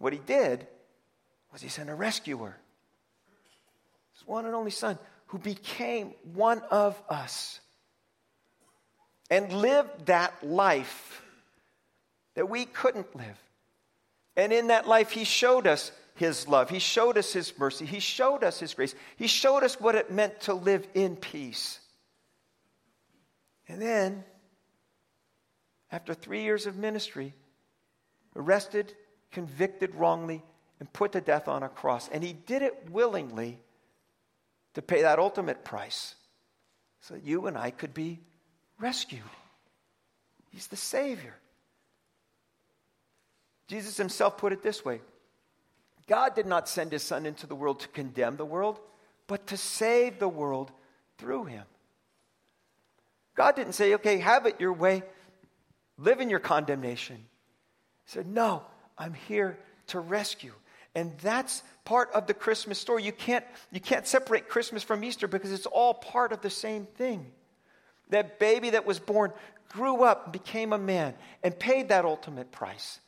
What 0.03 0.11
he 0.11 0.19
did 0.19 0.67
was 1.53 1.61
he 1.61 1.69
sent 1.69 1.89
a 1.89 1.95
rescuer, 1.95 2.57
his 4.11 4.27
one 4.27 4.45
and 4.45 4.53
only 4.53 4.69
son, 4.69 4.99
who 5.27 5.37
became 5.37 6.13
one 6.33 6.61
of 6.71 7.01
us 7.07 7.61
and 9.29 9.49
lived 9.53 10.07
that 10.07 10.45
life 10.45 11.23
that 12.33 12.49
we 12.49 12.65
couldn't 12.65 13.15
live. 13.15 13.41
And 14.35 14.51
in 14.51 14.67
that 14.67 14.89
life, 14.89 15.11
he 15.11 15.23
showed 15.23 15.67
us 15.67 15.93
his 16.15 16.49
love. 16.49 16.69
He 16.69 16.79
showed 16.79 17.17
us 17.17 17.31
his 17.31 17.57
mercy. 17.57 17.85
He 17.85 18.01
showed 18.01 18.43
us 18.43 18.59
his 18.59 18.73
grace. 18.73 18.95
He 19.15 19.27
showed 19.27 19.63
us 19.63 19.79
what 19.79 19.95
it 19.95 20.11
meant 20.11 20.41
to 20.41 20.53
live 20.53 20.85
in 20.93 21.15
peace. 21.15 21.79
And 23.69 23.81
then, 23.81 24.25
after 25.93 26.13
three 26.13 26.43
years 26.43 26.65
of 26.65 26.75
ministry, 26.75 27.33
arrested, 28.35 28.93
convicted 29.33 29.93
wrongly, 29.95 30.41
and 30.79 30.91
put 30.93 31.11
to 31.13 31.21
death 31.21 31.47
on 31.47 31.63
a 31.63 31.69
cross. 31.69 32.09
And 32.09 32.23
he 32.23 32.33
did 32.33 32.61
it 32.61 32.89
willingly 32.89 33.59
to 34.73 34.81
pay 34.81 35.01
that 35.01 35.19
ultimate 35.19 35.63
price 35.63 36.15
so 37.01 37.15
that 37.15 37.23
you 37.23 37.47
and 37.47 37.57
I 37.57 37.71
could 37.71 37.93
be 37.93 38.19
rescued. 38.79 39.21
He's 40.51 40.67
the 40.67 40.75
Savior. 40.75 41.35
Jesus 43.67 43.97
himself 43.97 44.37
put 44.37 44.53
it 44.53 44.61
this 44.61 44.85
way 44.85 45.01
God 46.07 46.35
did 46.35 46.45
not 46.45 46.67
send 46.67 46.91
his 46.91 47.03
Son 47.03 47.25
into 47.25 47.47
the 47.47 47.55
world 47.55 47.79
to 47.81 47.87
condemn 47.89 48.37
the 48.37 48.45
world, 48.45 48.79
but 49.27 49.47
to 49.47 49.57
save 49.57 50.19
the 50.19 50.27
world 50.27 50.71
through 51.17 51.45
him. 51.45 51.63
God 53.35 53.55
didn't 53.55 53.73
say, 53.73 53.95
okay, 53.95 54.19
have 54.19 54.45
it 54.45 54.59
your 54.59 54.73
way, 54.73 55.03
live 55.97 56.19
in 56.19 56.29
your 56.29 56.39
condemnation. 56.39 57.15
He 57.15 58.11
said, 58.11 58.27
no, 58.27 58.63
I'm 58.97 59.13
here 59.13 59.57
to 59.87 59.99
rescue. 59.99 60.53
And 60.95 61.11
that's 61.19 61.63
part 61.85 62.11
of 62.13 62.27
the 62.27 62.33
Christmas 62.33 62.77
story. 62.77 63.03
You 63.03 63.11
can't, 63.11 63.45
you 63.71 63.79
can't 63.79 64.05
separate 64.05 64.47
Christmas 64.47 64.83
from 64.83 65.03
Easter 65.03 65.27
because 65.27 65.51
it's 65.51 65.65
all 65.65 65.93
part 65.93 66.31
of 66.31 66.41
the 66.41 66.49
same 66.49 66.85
thing. 66.85 67.31
That 68.09 68.39
baby 68.39 68.71
that 68.71 68.85
was 68.85 68.99
born 68.99 69.33
grew 69.69 70.03
up, 70.03 70.25
and 70.25 70.33
became 70.33 70.71
a 70.71 70.77
man, 70.77 71.15
and 71.41 71.57
paid 71.57 71.89
that 71.89 72.05
ultimate 72.05 72.51
price 72.51 72.99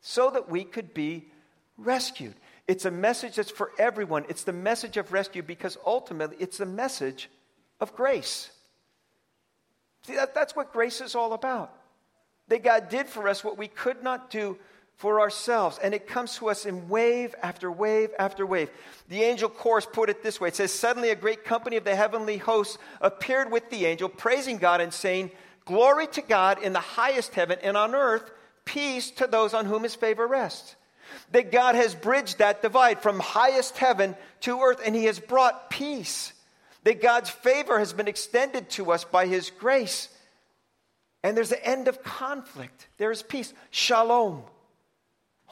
so 0.00 0.30
that 0.30 0.48
we 0.48 0.64
could 0.64 0.94
be 0.94 1.26
rescued. 1.76 2.34
It's 2.66 2.86
a 2.86 2.90
message 2.90 3.36
that's 3.36 3.50
for 3.50 3.72
everyone. 3.78 4.24
It's 4.30 4.44
the 4.44 4.52
message 4.52 4.96
of 4.96 5.12
rescue 5.12 5.42
because 5.42 5.76
ultimately 5.84 6.36
it's 6.40 6.56
the 6.56 6.66
message 6.66 7.28
of 7.78 7.94
grace. 7.94 8.50
See, 10.06 10.14
that, 10.14 10.34
that's 10.34 10.56
what 10.56 10.72
grace 10.72 11.00
is 11.00 11.14
all 11.14 11.34
about. 11.34 11.74
That 12.48 12.62
God 12.62 12.88
did 12.88 13.06
for 13.06 13.28
us 13.28 13.44
what 13.44 13.58
we 13.58 13.68
could 13.68 14.02
not 14.02 14.30
do 14.30 14.58
for 14.96 15.20
ourselves. 15.20 15.78
And 15.82 15.94
it 15.94 16.06
comes 16.06 16.36
to 16.36 16.48
us 16.48 16.66
in 16.66 16.88
wave 16.88 17.34
after 17.42 17.70
wave 17.70 18.10
after 18.18 18.46
wave. 18.46 18.70
The 19.08 19.22
angel 19.22 19.48
chorus 19.48 19.86
put 19.90 20.08
it 20.08 20.22
this 20.22 20.40
way 20.40 20.48
it 20.48 20.56
says, 20.56 20.72
Suddenly 20.72 21.10
a 21.10 21.16
great 21.16 21.44
company 21.44 21.76
of 21.76 21.84
the 21.84 21.94
heavenly 21.94 22.38
hosts 22.38 22.78
appeared 23.00 23.50
with 23.50 23.68
the 23.70 23.86
angel, 23.86 24.08
praising 24.08 24.58
God 24.58 24.80
and 24.80 24.92
saying, 24.92 25.30
Glory 25.64 26.06
to 26.08 26.22
God 26.22 26.62
in 26.62 26.72
the 26.72 26.80
highest 26.80 27.34
heaven, 27.34 27.58
and 27.62 27.76
on 27.76 27.94
earth, 27.94 28.30
peace 28.64 29.10
to 29.12 29.26
those 29.26 29.54
on 29.54 29.66
whom 29.66 29.82
his 29.82 29.94
favor 29.94 30.26
rests. 30.26 30.76
That 31.32 31.52
God 31.52 31.74
has 31.74 31.94
bridged 31.94 32.38
that 32.38 32.62
divide 32.62 33.02
from 33.02 33.18
highest 33.20 33.78
heaven 33.78 34.16
to 34.40 34.60
earth, 34.60 34.80
and 34.84 34.94
he 34.94 35.04
has 35.04 35.18
brought 35.18 35.70
peace. 35.70 36.32
That 36.84 37.00
God's 37.00 37.30
favor 37.30 37.78
has 37.78 37.92
been 37.92 38.08
extended 38.08 38.68
to 38.70 38.92
us 38.92 39.04
by 39.04 39.26
his 39.26 39.50
grace. 39.50 40.08
And 41.22 41.34
there's 41.34 41.52
an 41.52 41.60
end 41.62 41.88
of 41.88 42.02
conflict. 42.02 42.88
There 42.98 43.10
is 43.10 43.22
peace. 43.22 43.54
Shalom 43.70 44.44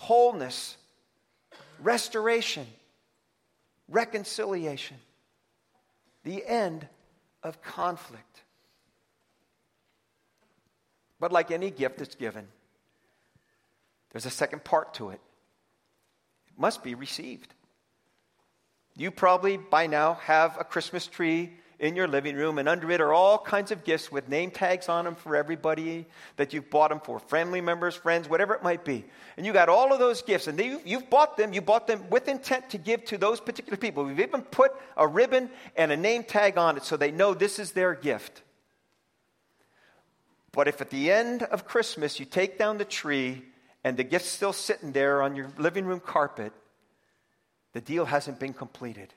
wholeness, 0.03 0.77
restoration, 1.81 2.67
reconciliation, 3.89 4.97
the 6.25 6.45
end 6.45 6.89
of 7.45 7.63
conflict. 7.63 8.43
But 11.21 11.31
like 11.31 11.53
any 11.53 11.71
gift 11.71 11.99
that's 11.99 12.17
given, 12.17 12.49
there's 14.11 14.27
a 14.27 14.31
second 14.31 14.65
part 14.65 14.93
to 14.95 15.11
it. 15.11 15.21
It 16.49 16.59
must 16.59 16.83
be 16.83 16.97
received. 16.97 17.55
You 18.97 19.13
probably 19.13 19.57
by 19.57 19.87
now 19.87 20.15
have 20.15 20.57
a 20.59 20.65
Christmas 20.65 21.07
tree 21.07 21.53
in 21.83 21.97
your 21.97 22.07
living 22.07 22.37
room, 22.37 22.59
and 22.59 22.69
under 22.69 22.89
it 22.93 23.01
are 23.01 23.13
all 23.13 23.37
kinds 23.37 23.73
of 23.73 23.83
gifts 23.83 24.11
with 24.11 24.29
name 24.29 24.53
tags 24.53 24.89
on 24.89 25.05
them 25.05 25.17
for 25.17 25.35
everybody 25.35 26.07
that 26.37 26.53
you've 26.53 26.71
bought 26.71 26.91
them 26.91 27.01
for 27.01 27.19
family 27.19 27.61
members, 27.61 27.97
friends, 27.97 28.29
whatever 28.29 28.55
it 28.55 28.63
might 28.63 28.85
be. 28.85 29.05
And 29.37 29.45
you 29.45 29.53
got 29.53 29.69
all 29.69 29.93
of 29.93 29.99
those 29.99 30.23
gifts, 30.23 30.47
and 30.47 30.57
they, 30.57 30.79
you've 30.85 31.11
bought 31.11 31.37
them. 31.37 31.53
You 31.53 31.61
bought 31.61 31.89
them 31.89 32.09
with 32.09 32.29
intent 32.29 32.71
to 32.71 32.79
give 32.79 33.05
to 33.07 33.19
those 33.19 33.41
particular 33.41 33.77
people. 33.77 34.05
We've 34.05 34.21
even 34.21 34.43
put 34.43 34.71
a 34.97 35.09
ribbon 35.09 35.51
and 35.77 35.91
a 35.91 35.97
name 35.97 36.23
tag 36.23 36.57
on 36.57 36.77
it 36.77 36.85
so 36.85 36.97
they 36.97 37.11
know 37.11 37.35
this 37.35 37.59
is 37.59 37.73
their 37.73 37.97
gift. 37.97 38.43
But 40.53 40.69
if 40.69 40.81
at 40.81 40.91
the 40.91 41.11
end 41.11 41.43
of 41.43 41.67
Christmas 41.67 42.21
you 42.21 42.27
take 42.27 42.59
down 42.59 42.79
the 42.79 42.85
tree 42.85 43.43
and 43.83 43.97
the 43.97 44.05
gift's 44.05 44.29
still 44.29 44.53
sitting 44.53 44.93
there 44.93 45.21
on 45.21 45.35
your 45.35 45.49
living 45.59 45.87
room 45.87 45.99
carpet, 45.99 46.53
the 47.73 47.81
deal 47.81 48.05
hasn't 48.05 48.39
been 48.39 48.53
completed. 48.53 49.13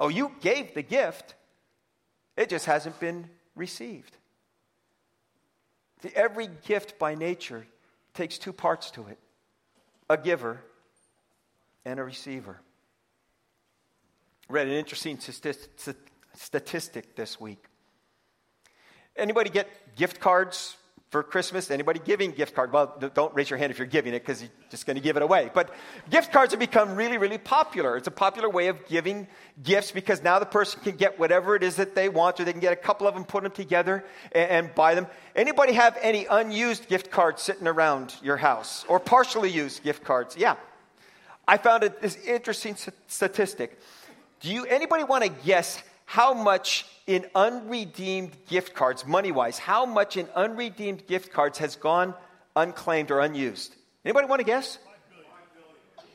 Oh, 0.00 0.08
you 0.08 0.32
gave 0.40 0.74
the 0.74 0.82
gift, 0.82 1.36
it 2.36 2.48
just 2.48 2.66
hasn't 2.66 2.98
been 3.00 3.28
received. 3.54 4.16
See, 6.02 6.10
every 6.14 6.48
gift 6.66 6.98
by 6.98 7.14
nature 7.14 7.66
takes 8.12 8.38
two 8.38 8.52
parts 8.52 8.90
to 8.92 9.06
it 9.06 9.18
a 10.10 10.16
giver 10.16 10.60
and 11.84 11.98
a 11.98 12.04
receiver. 12.04 12.60
Read 14.48 14.66
an 14.66 14.74
interesting 14.74 15.18
statistic 15.18 17.16
this 17.16 17.40
week. 17.40 17.64
Anybody 19.16 19.48
get 19.48 19.96
gift 19.96 20.20
cards 20.20 20.76
for 21.14 21.22
Christmas? 21.22 21.70
Anybody 21.70 22.00
giving 22.04 22.32
gift 22.32 22.56
card? 22.56 22.72
Well, 22.72 23.00
don't 23.14 23.32
raise 23.36 23.48
your 23.48 23.56
hand 23.56 23.70
if 23.70 23.78
you're 23.78 23.86
giving 23.86 24.14
it 24.14 24.26
because 24.26 24.42
you're 24.42 24.50
just 24.68 24.84
going 24.84 24.96
to 24.96 25.00
give 25.00 25.16
it 25.16 25.22
away. 25.22 25.48
But 25.54 25.72
gift 26.10 26.32
cards 26.32 26.52
have 26.52 26.58
become 26.58 26.96
really, 26.96 27.18
really 27.18 27.38
popular. 27.38 27.96
It's 27.96 28.08
a 28.08 28.10
popular 28.10 28.50
way 28.50 28.66
of 28.66 28.84
giving 28.88 29.28
gifts 29.62 29.92
because 29.92 30.24
now 30.24 30.40
the 30.40 30.44
person 30.44 30.80
can 30.82 30.96
get 30.96 31.16
whatever 31.16 31.54
it 31.54 31.62
is 31.62 31.76
that 31.76 31.94
they 31.94 32.08
want, 32.08 32.40
or 32.40 32.44
they 32.44 32.50
can 32.50 32.60
get 32.60 32.72
a 32.72 32.82
couple 32.88 33.06
of 33.06 33.14
them, 33.14 33.22
put 33.22 33.44
them 33.44 33.52
together, 33.52 34.04
and, 34.32 34.50
and 34.50 34.74
buy 34.74 34.96
them. 34.96 35.06
Anybody 35.36 35.74
have 35.74 35.96
any 36.02 36.26
unused 36.28 36.88
gift 36.88 37.12
cards 37.12 37.42
sitting 37.42 37.68
around 37.68 38.16
your 38.20 38.36
house 38.36 38.84
or 38.88 38.98
partially 38.98 39.52
used 39.52 39.84
gift 39.84 40.02
cards? 40.02 40.36
Yeah. 40.36 40.56
I 41.46 41.58
found 41.58 41.84
it, 41.84 42.02
this 42.02 42.16
interesting 42.26 42.76
statistic. 43.06 43.78
Do 44.40 44.52
you 44.52 44.64
anybody 44.64 45.04
want 45.04 45.22
to 45.22 45.30
guess 45.30 45.80
how 46.04 46.34
much 46.34 46.86
in 47.06 47.26
unredeemed 47.34 48.32
gift 48.48 48.74
cards, 48.74 49.06
money 49.06 49.32
wise, 49.32 49.58
how 49.58 49.86
much 49.86 50.16
in 50.16 50.28
unredeemed 50.34 51.06
gift 51.06 51.32
cards 51.32 51.58
has 51.58 51.76
gone 51.76 52.14
unclaimed 52.56 53.10
or 53.10 53.20
unused? 53.20 53.74
Anybody 54.04 54.26
want 54.26 54.40
to 54.40 54.44
guess? 54.44 54.78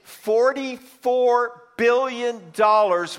$44 0.05 1.49
billion 1.77 2.41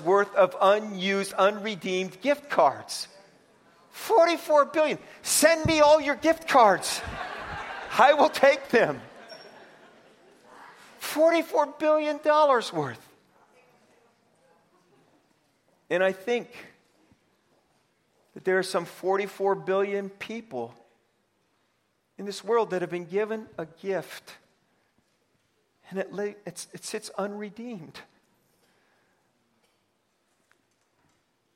worth 0.03 0.35
of 0.35 0.55
unused, 0.61 1.33
unredeemed 1.33 2.19
gift 2.21 2.49
cards. 2.49 3.07
44 3.91 4.65
billion. 4.65 4.97
Send 5.21 5.65
me 5.65 5.81
all 5.81 5.99
your 5.99 6.15
gift 6.15 6.47
cards. 6.47 7.01
I 7.97 8.13
will 8.13 8.29
take 8.29 8.69
them. 8.69 9.01
$44 11.01 11.77
billion 11.77 12.19
worth. 12.23 13.10
And 15.91 16.01
I 16.01 16.13
think 16.13 16.47
that 18.33 18.45
there 18.45 18.57
are 18.57 18.63
some 18.63 18.85
44 18.85 19.55
billion 19.55 20.09
people 20.09 20.73
in 22.17 22.25
this 22.25 22.43
world 22.43 22.69
that 22.69 22.81
have 22.81 22.89
been 22.89 23.05
given 23.05 23.45
a 23.57 23.65
gift 23.65 24.37
and 25.89 25.99
it, 25.99 26.37
it 26.45 26.85
sits 26.85 27.11
unredeemed. 27.17 27.99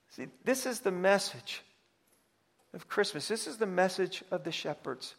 See, 0.10 0.28
this 0.44 0.66
is 0.66 0.82
the 0.82 0.92
message 0.92 1.62
of 2.74 2.90
Christmas. 2.90 3.30
This 3.30 3.48
is 3.48 3.56
the 3.56 3.66
message 3.66 4.22
of 4.32 4.44
the 4.44 4.52
shepherds. 4.52 5.16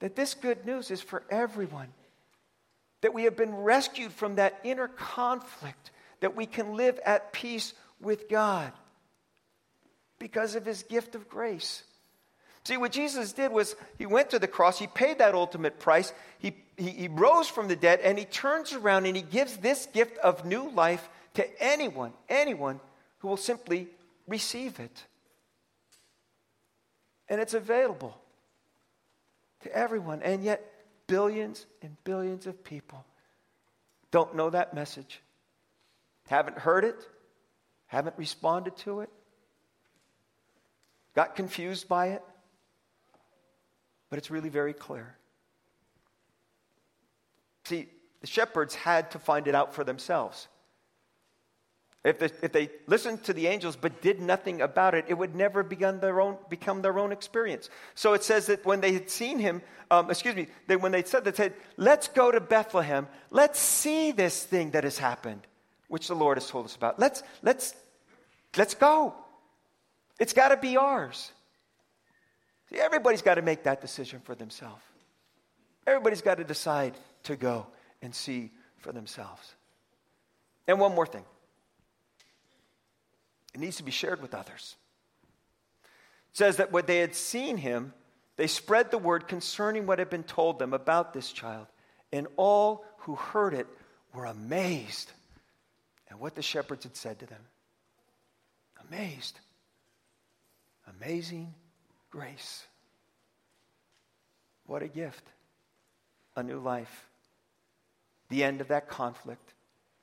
That 0.00 0.16
this 0.16 0.34
good 0.34 0.66
news 0.66 0.90
is 0.90 1.00
for 1.00 1.22
everyone. 1.30 1.88
That 3.02 3.14
we 3.14 3.22
have 3.24 3.36
been 3.36 3.54
rescued 3.54 4.12
from 4.12 4.34
that 4.34 4.58
inner 4.64 4.88
conflict, 4.88 5.92
that 6.20 6.36
we 6.36 6.46
can 6.46 6.74
live 6.74 6.98
at 7.04 7.32
peace 7.32 7.74
with 8.00 8.28
God 8.28 8.72
because 10.18 10.54
of 10.54 10.66
his 10.66 10.82
gift 10.82 11.14
of 11.14 11.28
grace. 11.28 11.82
See, 12.64 12.76
what 12.76 12.92
Jesus 12.92 13.32
did 13.32 13.52
was 13.52 13.76
he 13.96 14.06
went 14.06 14.30
to 14.30 14.38
the 14.38 14.48
cross, 14.48 14.78
he 14.78 14.86
paid 14.86 15.18
that 15.18 15.34
ultimate 15.34 15.78
price, 15.78 16.12
he, 16.38 16.54
he, 16.76 16.90
he, 16.90 17.08
rose 17.08 17.48
from 17.48 17.68
the 17.68 17.76
dead, 17.76 18.00
and 18.00 18.18
he 18.18 18.24
turns 18.24 18.72
around 18.72 19.06
and 19.06 19.16
he 19.16 19.22
gives 19.22 19.56
this 19.56 19.86
gift 19.86 20.18
of 20.18 20.44
new 20.44 20.70
life 20.70 21.08
to 21.34 21.62
anyone, 21.62 22.12
anyone 22.28 22.80
who 23.20 23.28
will 23.28 23.36
simply 23.36 23.88
receive 24.26 24.80
it. 24.80 25.04
And 27.28 27.40
it's 27.40 27.54
available 27.54 28.16
to 29.62 29.74
everyone. 29.74 30.22
And 30.22 30.42
yet, 30.42 30.64
billions 31.06 31.66
and 31.82 31.96
billions 32.04 32.46
of 32.46 32.62
people 32.64 33.04
don't 34.10 34.34
know 34.34 34.50
that 34.50 34.74
message, 34.74 35.20
haven't 36.28 36.58
heard 36.58 36.84
it, 36.84 36.96
haven't 37.86 38.16
responded 38.16 38.76
to 38.78 39.00
it, 39.00 39.10
got 41.14 41.34
confused 41.34 41.88
by 41.88 42.08
it. 42.08 42.22
But 44.10 44.18
it's 44.18 44.30
really 44.30 44.48
very 44.48 44.72
clear. 44.72 45.16
See, 47.64 47.88
the 48.20 48.26
shepherds 48.26 48.74
had 48.74 49.10
to 49.10 49.18
find 49.18 49.46
it 49.46 49.54
out 49.54 49.74
for 49.74 49.84
themselves. 49.84 50.48
If 52.04 52.18
they, 52.18 52.30
if 52.42 52.52
they 52.52 52.70
listened 52.86 53.24
to 53.24 53.32
the 53.32 53.48
angels 53.48 53.76
but 53.76 54.00
did 54.00 54.20
nothing 54.20 54.60
about 54.62 54.94
it, 54.94 55.06
it 55.08 55.14
would 55.14 55.34
never 55.34 55.62
begun 55.62 56.00
their 56.00 56.20
own, 56.20 56.36
become 56.48 56.80
their 56.80 56.98
own 56.98 57.10
experience. 57.10 57.68
So 57.94 58.14
it 58.14 58.22
says 58.22 58.46
that 58.46 58.64
when 58.64 58.80
they 58.80 58.92
had 58.92 59.10
seen 59.10 59.38
him, 59.38 59.62
um, 59.90 60.10
excuse 60.10 60.36
me, 60.36 60.46
they, 60.68 60.76
when 60.76 60.92
they 60.92 61.02
said 61.02 61.24
that, 61.24 61.36
said, 61.36 61.54
let's 61.76 62.08
go 62.08 62.30
to 62.30 62.40
Bethlehem, 62.40 63.08
let's 63.30 63.58
see 63.58 64.12
this 64.12 64.44
thing 64.44 64.70
that 64.70 64.84
has 64.84 64.98
happened, 64.98 65.46
which 65.88 66.08
the 66.08 66.14
Lord 66.14 66.36
has 66.36 66.48
told 66.48 66.66
us 66.66 66.76
about. 66.76 66.98
Let's, 66.98 67.22
let's, 67.42 67.74
let's 68.56 68.74
go. 68.74 69.14
It's 70.18 70.32
got 70.32 70.48
to 70.48 70.56
be 70.56 70.76
ours. 70.76 71.32
See, 72.70 72.78
everybody's 72.78 73.22
got 73.22 73.36
to 73.36 73.42
make 73.42 73.64
that 73.64 73.80
decision 73.80 74.20
for 74.20 74.34
themselves. 74.34 74.82
Everybody's 75.86 76.22
got 76.22 76.36
to 76.36 76.44
decide 76.44 76.94
to 77.24 77.36
go 77.36 77.66
and 78.02 78.14
see 78.14 78.50
for 78.76 78.92
themselves. 78.92 79.54
And 80.66 80.78
one 80.78 80.94
more 80.94 81.06
thing 81.06 81.24
it 83.54 83.60
needs 83.60 83.78
to 83.78 83.82
be 83.82 83.90
shared 83.90 84.20
with 84.20 84.34
others. 84.34 84.76
It 86.30 86.36
says 86.36 86.58
that 86.58 86.70
when 86.70 86.84
they 86.84 86.98
had 86.98 87.14
seen 87.14 87.56
him, 87.56 87.94
they 88.36 88.46
spread 88.46 88.90
the 88.90 88.98
word 88.98 89.26
concerning 89.26 89.86
what 89.86 89.98
had 89.98 90.10
been 90.10 90.22
told 90.22 90.58
them 90.58 90.74
about 90.74 91.12
this 91.12 91.32
child, 91.32 91.66
and 92.12 92.26
all 92.36 92.84
who 92.98 93.14
heard 93.14 93.54
it 93.54 93.66
were 94.12 94.26
amazed 94.26 95.10
at 96.10 96.18
what 96.18 96.34
the 96.34 96.42
shepherds 96.42 96.84
had 96.84 96.96
said 96.96 97.18
to 97.18 97.26
them. 97.26 97.40
Amazed. 98.88 99.40
Amazing 101.00 101.54
grace. 102.10 102.64
What 104.66 104.82
a 104.82 104.88
gift. 104.88 105.24
A 106.36 106.42
new 106.42 106.58
life. 106.58 107.06
The 108.28 108.44
end 108.44 108.60
of 108.60 108.68
that 108.68 108.88
conflict, 108.88 109.54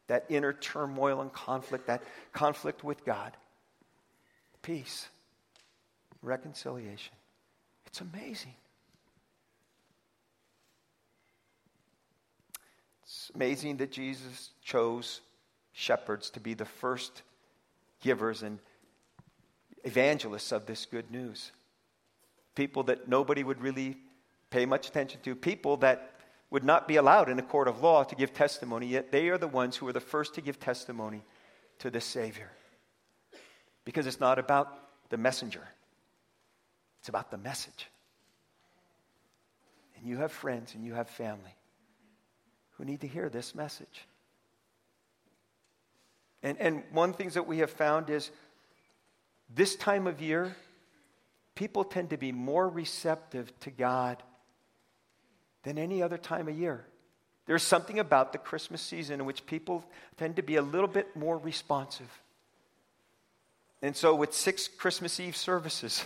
that 0.07 0.25
inner 0.29 0.53
turmoil 0.53 1.21
and 1.21 1.31
conflict, 1.31 1.87
that 1.87 2.03
conflict 2.33 2.83
with 2.83 3.05
God. 3.05 3.37
Peace, 4.61 5.07
reconciliation. 6.23 7.13
It's 7.85 8.01
amazing. 8.01 8.55
It's 13.03 13.31
amazing 13.35 13.77
that 13.77 13.91
Jesus 13.91 14.49
chose 14.63 15.21
shepherds 15.75 16.29
to 16.31 16.39
be 16.39 16.55
the 16.55 16.65
first 16.65 17.21
givers 18.01 18.41
and 18.41 18.59
evangelists 19.83 20.51
of 20.51 20.65
this 20.65 20.85
good 20.85 21.11
news 21.11 21.51
people 22.55 22.83
that 22.83 23.07
nobody 23.07 23.43
would 23.43 23.61
really 23.61 23.97
pay 24.49 24.65
much 24.65 24.87
attention 24.87 25.19
to, 25.21 25.35
people 25.35 25.77
that 25.77 26.11
would 26.49 26.63
not 26.63 26.87
be 26.87 26.95
allowed 26.95 27.29
in 27.29 27.37
a 27.37 27.43
court 27.43 27.67
of 27.67 27.81
law 27.81 28.03
to 28.03 28.15
give 28.15 28.33
testimony, 28.33 28.87
yet 28.87 29.11
they 29.11 29.27
are 29.29 29.37
the 29.37 29.47
ones 29.47 29.75
who 29.75 29.87
are 29.87 29.93
the 29.93 29.99
first 29.99 30.33
to 30.35 30.41
give 30.41 30.59
testimony 30.59 31.21
to 31.79 31.89
the 31.89 31.99
Savior. 31.99 32.49
Because 33.83 34.07
it's 34.07 34.19
not 34.19 34.39
about 34.39 34.73
the 35.09 35.17
messenger, 35.17 35.67
it's 36.99 37.09
about 37.09 37.29
the 37.29 37.37
message. 37.37 37.87
And 39.97 40.07
you 40.07 40.17
have 40.17 40.31
friends 40.31 40.73
and 40.75 40.85
you 40.85 40.93
have 40.93 41.09
family 41.09 41.55
who 42.77 42.85
need 42.85 43.01
to 43.01 43.07
hear 43.07 43.29
this 43.29 43.53
message. 43.53 44.07
And, 46.45 46.59
and 46.59 46.83
one 46.91 47.09
of 47.09 47.17
the 47.17 47.23
things 47.23 47.33
that 47.33 47.47
we 47.47 47.57
have 47.57 47.71
found 47.71 48.11
is 48.11 48.29
this 49.53 49.75
time 49.75 50.05
of 50.05 50.21
year, 50.21 50.55
people 51.55 51.83
tend 51.83 52.11
to 52.11 52.17
be 52.17 52.31
more 52.31 52.69
receptive 52.69 53.51
to 53.61 53.71
God 53.71 54.21
than 55.63 55.79
any 55.79 56.03
other 56.03 56.19
time 56.19 56.47
of 56.47 56.55
year. 56.55 56.85
There's 57.47 57.63
something 57.63 57.97
about 57.97 58.31
the 58.31 58.37
Christmas 58.37 58.79
season 58.79 59.21
in 59.21 59.25
which 59.25 59.47
people 59.47 59.83
tend 60.17 60.35
to 60.35 60.43
be 60.43 60.57
a 60.57 60.61
little 60.61 60.87
bit 60.87 61.15
more 61.15 61.39
responsive. 61.39 62.09
And 63.81 63.95
so, 63.95 64.13
with 64.13 64.31
six 64.31 64.67
Christmas 64.67 65.19
Eve 65.19 65.35
services, 65.35 66.05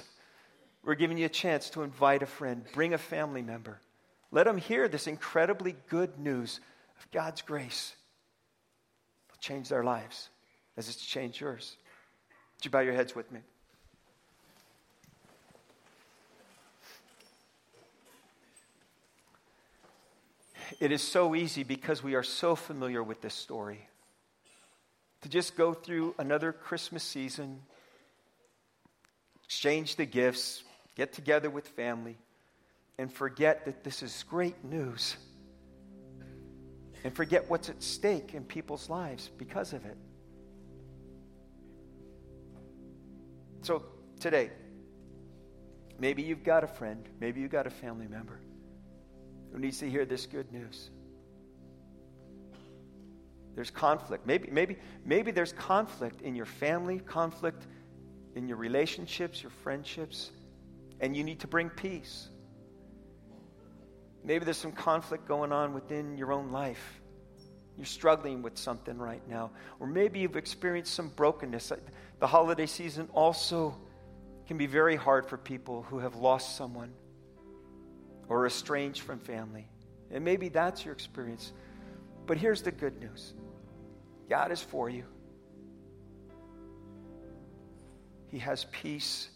we're 0.85 0.95
giving 0.95 1.17
you 1.17 1.25
a 1.25 1.29
chance 1.29 1.69
to 1.71 1.83
invite 1.83 2.23
a 2.23 2.25
friend, 2.25 2.63
bring 2.73 2.93
a 2.93 2.97
family 2.97 3.41
member. 3.41 3.81
Let 4.31 4.45
them 4.45 4.57
hear 4.57 4.87
this 4.87 5.05
incredibly 5.05 5.75
good 5.89 6.17
news 6.17 6.61
of 6.97 7.11
God's 7.11 7.41
grace. 7.41 7.93
Change 9.39 9.69
their 9.69 9.83
lives 9.83 10.29
as 10.77 10.89
it's 10.89 11.05
changed 11.05 11.39
yours. 11.39 11.77
Would 12.57 12.65
you 12.65 12.71
bow 12.71 12.79
your 12.79 12.93
heads 12.93 13.15
with 13.15 13.31
me? 13.31 13.39
it 20.79 20.91
is 20.91 21.01
so 21.01 21.35
easy 21.35 21.63
because 21.63 22.03
we 22.03 22.15
are 22.15 22.23
so 22.23 22.55
familiar 22.55 23.03
with 23.03 23.21
this 23.21 23.33
story 23.33 23.87
to 25.21 25.29
just 25.29 25.57
go 25.57 25.73
through 25.73 26.15
another 26.17 26.53
Christmas 26.53 27.03
season, 27.03 27.61
exchange 29.43 29.97
the 29.97 30.05
gifts, 30.05 30.63
get 30.95 31.11
together 31.11 31.49
with 31.49 31.67
family, 31.67 32.17
and 32.97 33.11
forget 33.11 33.65
that 33.65 33.83
this 33.83 34.01
is 34.01 34.23
great 34.29 34.63
news. 34.63 35.17
And 37.03 37.15
forget 37.15 37.49
what's 37.49 37.69
at 37.69 37.81
stake 37.81 38.33
in 38.33 38.43
people's 38.43 38.89
lives 38.89 39.29
because 39.37 39.73
of 39.73 39.85
it. 39.85 39.97
So, 43.61 43.83
today, 44.19 44.51
maybe 45.99 46.21
you've 46.21 46.43
got 46.43 46.63
a 46.63 46.67
friend, 46.67 47.07
maybe 47.19 47.41
you've 47.41 47.51
got 47.51 47.67
a 47.67 47.69
family 47.69 48.07
member 48.07 48.39
who 49.51 49.59
needs 49.59 49.79
to 49.79 49.89
hear 49.89 50.05
this 50.05 50.25
good 50.25 50.51
news. 50.51 50.89
There's 53.55 53.71
conflict. 53.71 54.25
Maybe, 54.25 54.49
maybe, 54.51 54.77
maybe 55.05 55.31
there's 55.31 55.51
conflict 55.51 56.21
in 56.21 56.35
your 56.35 56.45
family, 56.45 56.99
conflict 56.99 57.67
in 58.35 58.47
your 58.47 58.57
relationships, 58.57 59.43
your 59.43 59.49
friendships, 59.49 60.31
and 61.01 61.15
you 61.15 61.23
need 61.23 61.39
to 61.41 61.47
bring 61.47 61.69
peace. 61.69 62.29
Maybe 64.23 64.45
there's 64.45 64.57
some 64.57 64.71
conflict 64.71 65.27
going 65.27 65.51
on 65.51 65.73
within 65.73 66.17
your 66.17 66.31
own 66.31 66.51
life. 66.51 67.01
You're 67.77 67.85
struggling 67.85 68.41
with 68.41 68.57
something 68.57 68.97
right 68.97 69.25
now. 69.29 69.51
Or 69.79 69.87
maybe 69.87 70.19
you've 70.19 70.35
experienced 70.35 70.93
some 70.93 71.09
brokenness. 71.09 71.71
Uh, 71.71 71.77
the 72.19 72.27
holiday 72.27 72.65
season 72.65 73.07
also 73.13 73.75
can 74.47 74.57
be 74.57 74.65
very 74.65 74.95
hard 74.95 75.25
for 75.25 75.37
people 75.37 75.83
who 75.83 75.99
have 75.99 76.15
lost 76.15 76.57
someone 76.57 76.91
or 78.27 78.45
estranged 78.45 79.01
from 79.01 79.19
family. 79.19 79.67
And 80.11 80.25
maybe 80.25 80.49
that's 80.49 80.83
your 80.83 80.93
experience. 80.93 81.53
But 82.25 82.37
here's 82.37 82.61
the 82.61 82.71
good 82.71 82.99
news 82.99 83.33
God 84.29 84.51
is 84.51 84.61
for 84.61 84.89
you, 84.89 85.05
He 88.27 88.39
has 88.39 88.65
peace, 88.65 89.29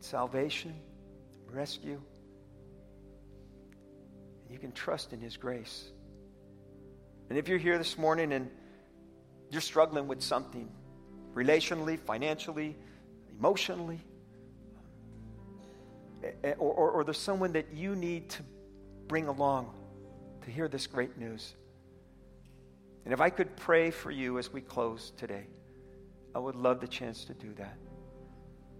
salvation, 0.00 0.74
rescue. 1.50 2.00
You 4.58 4.62
can 4.62 4.72
trust 4.72 5.12
in 5.12 5.20
His 5.20 5.36
grace. 5.36 5.84
And 7.30 7.38
if 7.38 7.46
you're 7.46 7.58
here 7.58 7.78
this 7.78 7.96
morning 7.96 8.32
and 8.32 8.50
you're 9.50 9.60
struggling 9.60 10.08
with 10.08 10.20
something 10.20 10.68
relationally, 11.32 11.96
financially, 11.96 12.76
emotionally, 13.38 14.00
eh, 16.24 16.30
eh, 16.42 16.54
or, 16.58 16.72
or, 16.72 16.90
or 16.90 17.04
there's 17.04 17.18
someone 17.18 17.52
that 17.52 17.72
you 17.72 17.94
need 17.94 18.30
to 18.30 18.42
bring 19.06 19.28
along 19.28 19.72
to 20.42 20.50
hear 20.50 20.66
this 20.66 20.88
great 20.88 21.16
news. 21.16 21.54
And 23.04 23.14
if 23.14 23.20
I 23.20 23.30
could 23.30 23.56
pray 23.56 23.92
for 23.92 24.10
you 24.10 24.40
as 24.40 24.52
we 24.52 24.60
close 24.60 25.12
today, 25.16 25.46
I 26.34 26.40
would 26.40 26.56
love 26.56 26.80
the 26.80 26.88
chance 26.88 27.24
to 27.26 27.32
do 27.32 27.54
that. 27.58 27.76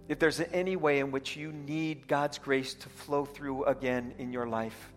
If 0.09 0.19
there's 0.19 0.41
any 0.51 0.75
way 0.75 0.99
in 0.99 1.11
which 1.11 1.37
you 1.37 1.53
need 1.53 2.09
God's 2.09 2.37
grace 2.37 2.73
to 2.73 2.89
flow 2.89 3.23
through 3.23 3.63
again 3.63 4.13
in 4.17 4.33
your 4.33 4.45
life, 4.45 4.91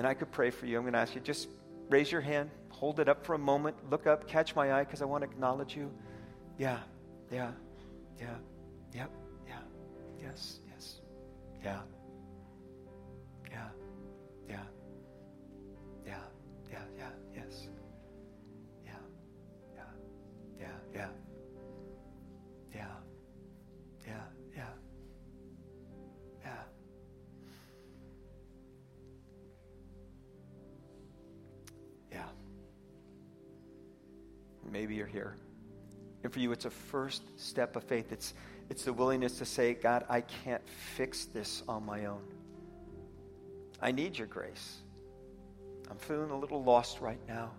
and 0.00 0.06
I 0.06 0.14
could 0.14 0.32
pray 0.32 0.48
for 0.48 0.64
you, 0.64 0.78
I'm 0.78 0.84
going 0.84 0.94
to 0.94 0.98
ask 0.98 1.14
you 1.14 1.20
just 1.20 1.50
raise 1.90 2.10
your 2.10 2.22
hand, 2.22 2.48
hold 2.70 3.00
it 3.00 3.08
up 3.10 3.22
for 3.26 3.34
a 3.34 3.38
moment, 3.38 3.76
look 3.90 4.06
up, 4.06 4.26
catch 4.26 4.56
my 4.56 4.72
eye 4.72 4.82
because 4.82 5.02
I 5.02 5.04
want 5.04 5.24
to 5.24 5.30
acknowledge 5.30 5.76
you. 5.76 5.92
Yeah, 6.56 6.78
yeah, 7.30 7.50
yeah, 8.18 8.36
yep, 8.94 9.10
yeah, 9.46 9.58
yes, 10.22 10.60
yes, 10.72 11.00
yeah, 11.62 11.72
yeah, 11.72 11.80
Maybe 34.90 34.98
you're 34.98 35.06
here. 35.06 35.36
And 36.24 36.32
for 36.32 36.40
you, 36.40 36.50
it's 36.50 36.64
a 36.64 36.70
first 36.70 37.22
step 37.38 37.76
of 37.76 37.84
faith. 37.84 38.10
It's, 38.10 38.34
it's 38.70 38.82
the 38.82 38.92
willingness 38.92 39.38
to 39.38 39.44
say, 39.44 39.72
God, 39.74 40.04
I 40.08 40.20
can't 40.20 40.68
fix 40.96 41.26
this 41.26 41.62
on 41.68 41.86
my 41.86 42.06
own. 42.06 42.22
I 43.80 43.92
need 43.92 44.18
your 44.18 44.26
grace. 44.26 44.78
I'm 45.88 45.96
feeling 45.96 46.30
a 46.30 46.36
little 46.36 46.64
lost 46.64 47.00
right 47.00 47.20
now. 47.28 47.52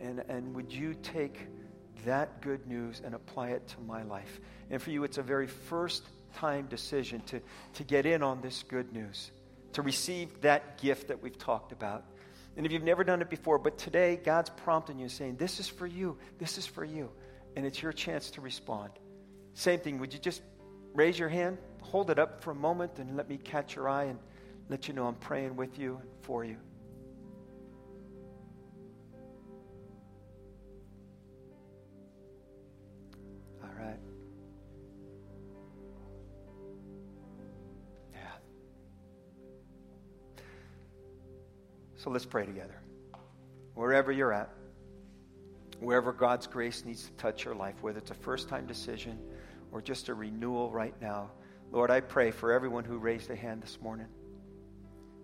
And, 0.00 0.20
and 0.20 0.54
would 0.54 0.72
you 0.72 0.94
take 0.94 1.48
that 2.06 2.40
good 2.40 2.66
news 2.66 3.02
and 3.04 3.14
apply 3.14 3.50
it 3.50 3.68
to 3.68 3.80
my 3.82 4.04
life? 4.04 4.40
And 4.70 4.80
for 4.80 4.90
you, 4.90 5.04
it's 5.04 5.18
a 5.18 5.22
very 5.22 5.48
first 5.48 6.02
time 6.34 6.64
decision 6.64 7.20
to, 7.26 7.42
to 7.74 7.84
get 7.84 8.06
in 8.06 8.22
on 8.22 8.40
this 8.40 8.62
good 8.62 8.90
news, 8.90 9.32
to 9.74 9.82
receive 9.82 10.40
that 10.40 10.80
gift 10.80 11.08
that 11.08 11.22
we've 11.22 11.36
talked 11.36 11.72
about. 11.72 12.04
And 12.56 12.64
if 12.64 12.72
you've 12.72 12.82
never 12.82 13.04
done 13.04 13.20
it 13.20 13.28
before, 13.28 13.58
but 13.58 13.76
today 13.76 14.16
God's 14.16 14.50
prompting 14.50 14.98
you, 14.98 15.08
saying, 15.08 15.36
This 15.36 15.60
is 15.60 15.68
for 15.68 15.86
you, 15.86 16.16
this 16.38 16.58
is 16.58 16.66
for 16.66 16.84
you. 16.84 17.10
And 17.54 17.64
it's 17.64 17.82
your 17.82 17.92
chance 17.92 18.30
to 18.32 18.40
respond. 18.40 18.90
Same 19.54 19.80
thing, 19.80 19.98
would 19.98 20.12
you 20.12 20.18
just 20.18 20.42
raise 20.94 21.18
your 21.18 21.28
hand, 21.28 21.58
hold 21.82 22.10
it 22.10 22.18
up 22.18 22.42
for 22.42 22.50
a 22.50 22.54
moment, 22.54 22.98
and 22.98 23.16
let 23.16 23.28
me 23.28 23.36
catch 23.38 23.76
your 23.76 23.88
eye 23.88 24.04
and 24.04 24.18
let 24.68 24.88
you 24.88 24.94
know 24.94 25.06
I'm 25.06 25.14
praying 25.14 25.56
with 25.56 25.78
you 25.78 25.98
and 26.00 26.08
for 26.22 26.44
you. 26.44 26.56
So 42.06 42.12
let's 42.12 42.24
pray 42.24 42.46
together. 42.46 42.80
Wherever 43.74 44.12
you're 44.12 44.32
at, 44.32 44.48
wherever 45.80 46.12
God's 46.12 46.46
grace 46.46 46.84
needs 46.84 47.06
to 47.06 47.10
touch 47.14 47.44
your 47.44 47.56
life, 47.56 47.74
whether 47.80 47.98
it's 47.98 48.12
a 48.12 48.14
first 48.14 48.48
time 48.48 48.64
decision 48.64 49.18
or 49.72 49.82
just 49.82 50.08
a 50.08 50.14
renewal 50.14 50.70
right 50.70 50.94
now, 51.02 51.32
Lord, 51.72 51.90
I 51.90 51.98
pray 51.98 52.30
for 52.30 52.52
everyone 52.52 52.84
who 52.84 52.98
raised 52.98 53.28
a 53.30 53.34
hand 53.34 53.60
this 53.60 53.80
morning 53.82 54.06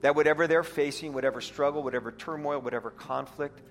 that 0.00 0.16
whatever 0.16 0.48
they're 0.48 0.64
facing, 0.64 1.12
whatever 1.12 1.40
struggle, 1.40 1.84
whatever 1.84 2.10
turmoil, 2.10 2.60
whatever 2.60 2.90
conflict, 2.90 3.62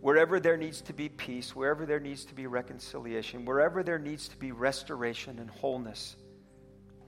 wherever 0.00 0.38
there 0.38 0.56
needs 0.56 0.82
to 0.82 0.92
be 0.92 1.08
peace, 1.08 1.56
wherever 1.56 1.84
there 1.84 1.98
needs 1.98 2.26
to 2.26 2.34
be 2.36 2.46
reconciliation, 2.46 3.44
wherever 3.44 3.82
there 3.82 3.98
needs 3.98 4.28
to 4.28 4.36
be 4.36 4.52
restoration 4.52 5.40
and 5.40 5.50
wholeness, 5.50 6.14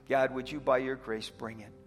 God, 0.09 0.35
would 0.35 0.51
you, 0.51 0.59
by 0.59 0.79
your 0.79 0.96
grace, 0.96 1.31
bring 1.31 1.61
it? 1.61 1.78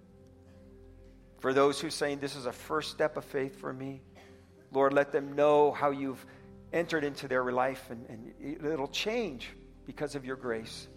For 1.41 1.53
those 1.53 1.81
who 1.81 1.87
are 1.87 1.91
saying 1.91 2.19
this 2.19 2.35
is 2.35 2.45
a 2.45 2.51
first 2.51 2.91
step 2.91 3.17
of 3.17 3.25
faith 3.25 3.59
for 3.59 3.73
me, 3.73 4.01
Lord, 4.71 4.93
let 4.93 5.11
them 5.11 5.33
know 5.33 5.71
how 5.71 5.89
you've 5.89 6.23
entered 6.71 7.03
into 7.03 7.27
their 7.27 7.51
life 7.51 7.89
and, 7.89 8.05
and 8.07 8.65
it'll 8.65 8.87
change 8.87 9.49
because 9.85 10.15
of 10.15 10.23
your 10.23 10.35
grace. 10.35 10.87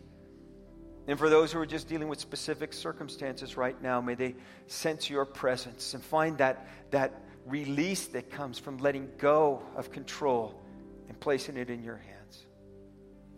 And 1.07 1.19
for 1.19 1.29
those 1.29 1.51
who 1.51 1.59
are 1.59 1.67
just 1.67 1.89
dealing 1.89 2.09
with 2.09 2.21
specific 2.21 2.73
circumstances 2.73 3.57
right 3.57 3.81
now, 3.83 4.01
may 4.01 4.15
they 4.15 4.37
sense 4.67 5.11
your 5.11 5.25
presence 5.25 5.95
and 5.95 6.03
find 6.03 6.39
that, 6.39 6.69
that 6.91 7.23
release 7.47 8.07
that 8.09 8.31
comes 8.31 8.59
from 8.59 8.79
letting 8.79 9.11
go 9.19 9.63
of 9.77 9.91
control 9.91 10.63
and 11.09 11.19
placing 11.19 11.57
it 11.57 11.71
in 11.71 11.83
your 11.83 11.97
hands. 11.97 12.47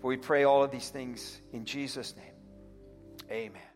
For 0.01 0.09
we 0.09 0.17
pray 0.17 0.45
all 0.45 0.63
of 0.63 0.71
these 0.71 0.91
things 0.91 1.41
in 1.53 1.65
Jesus' 1.65 2.15
name. 2.17 2.35
Amen. 3.31 3.76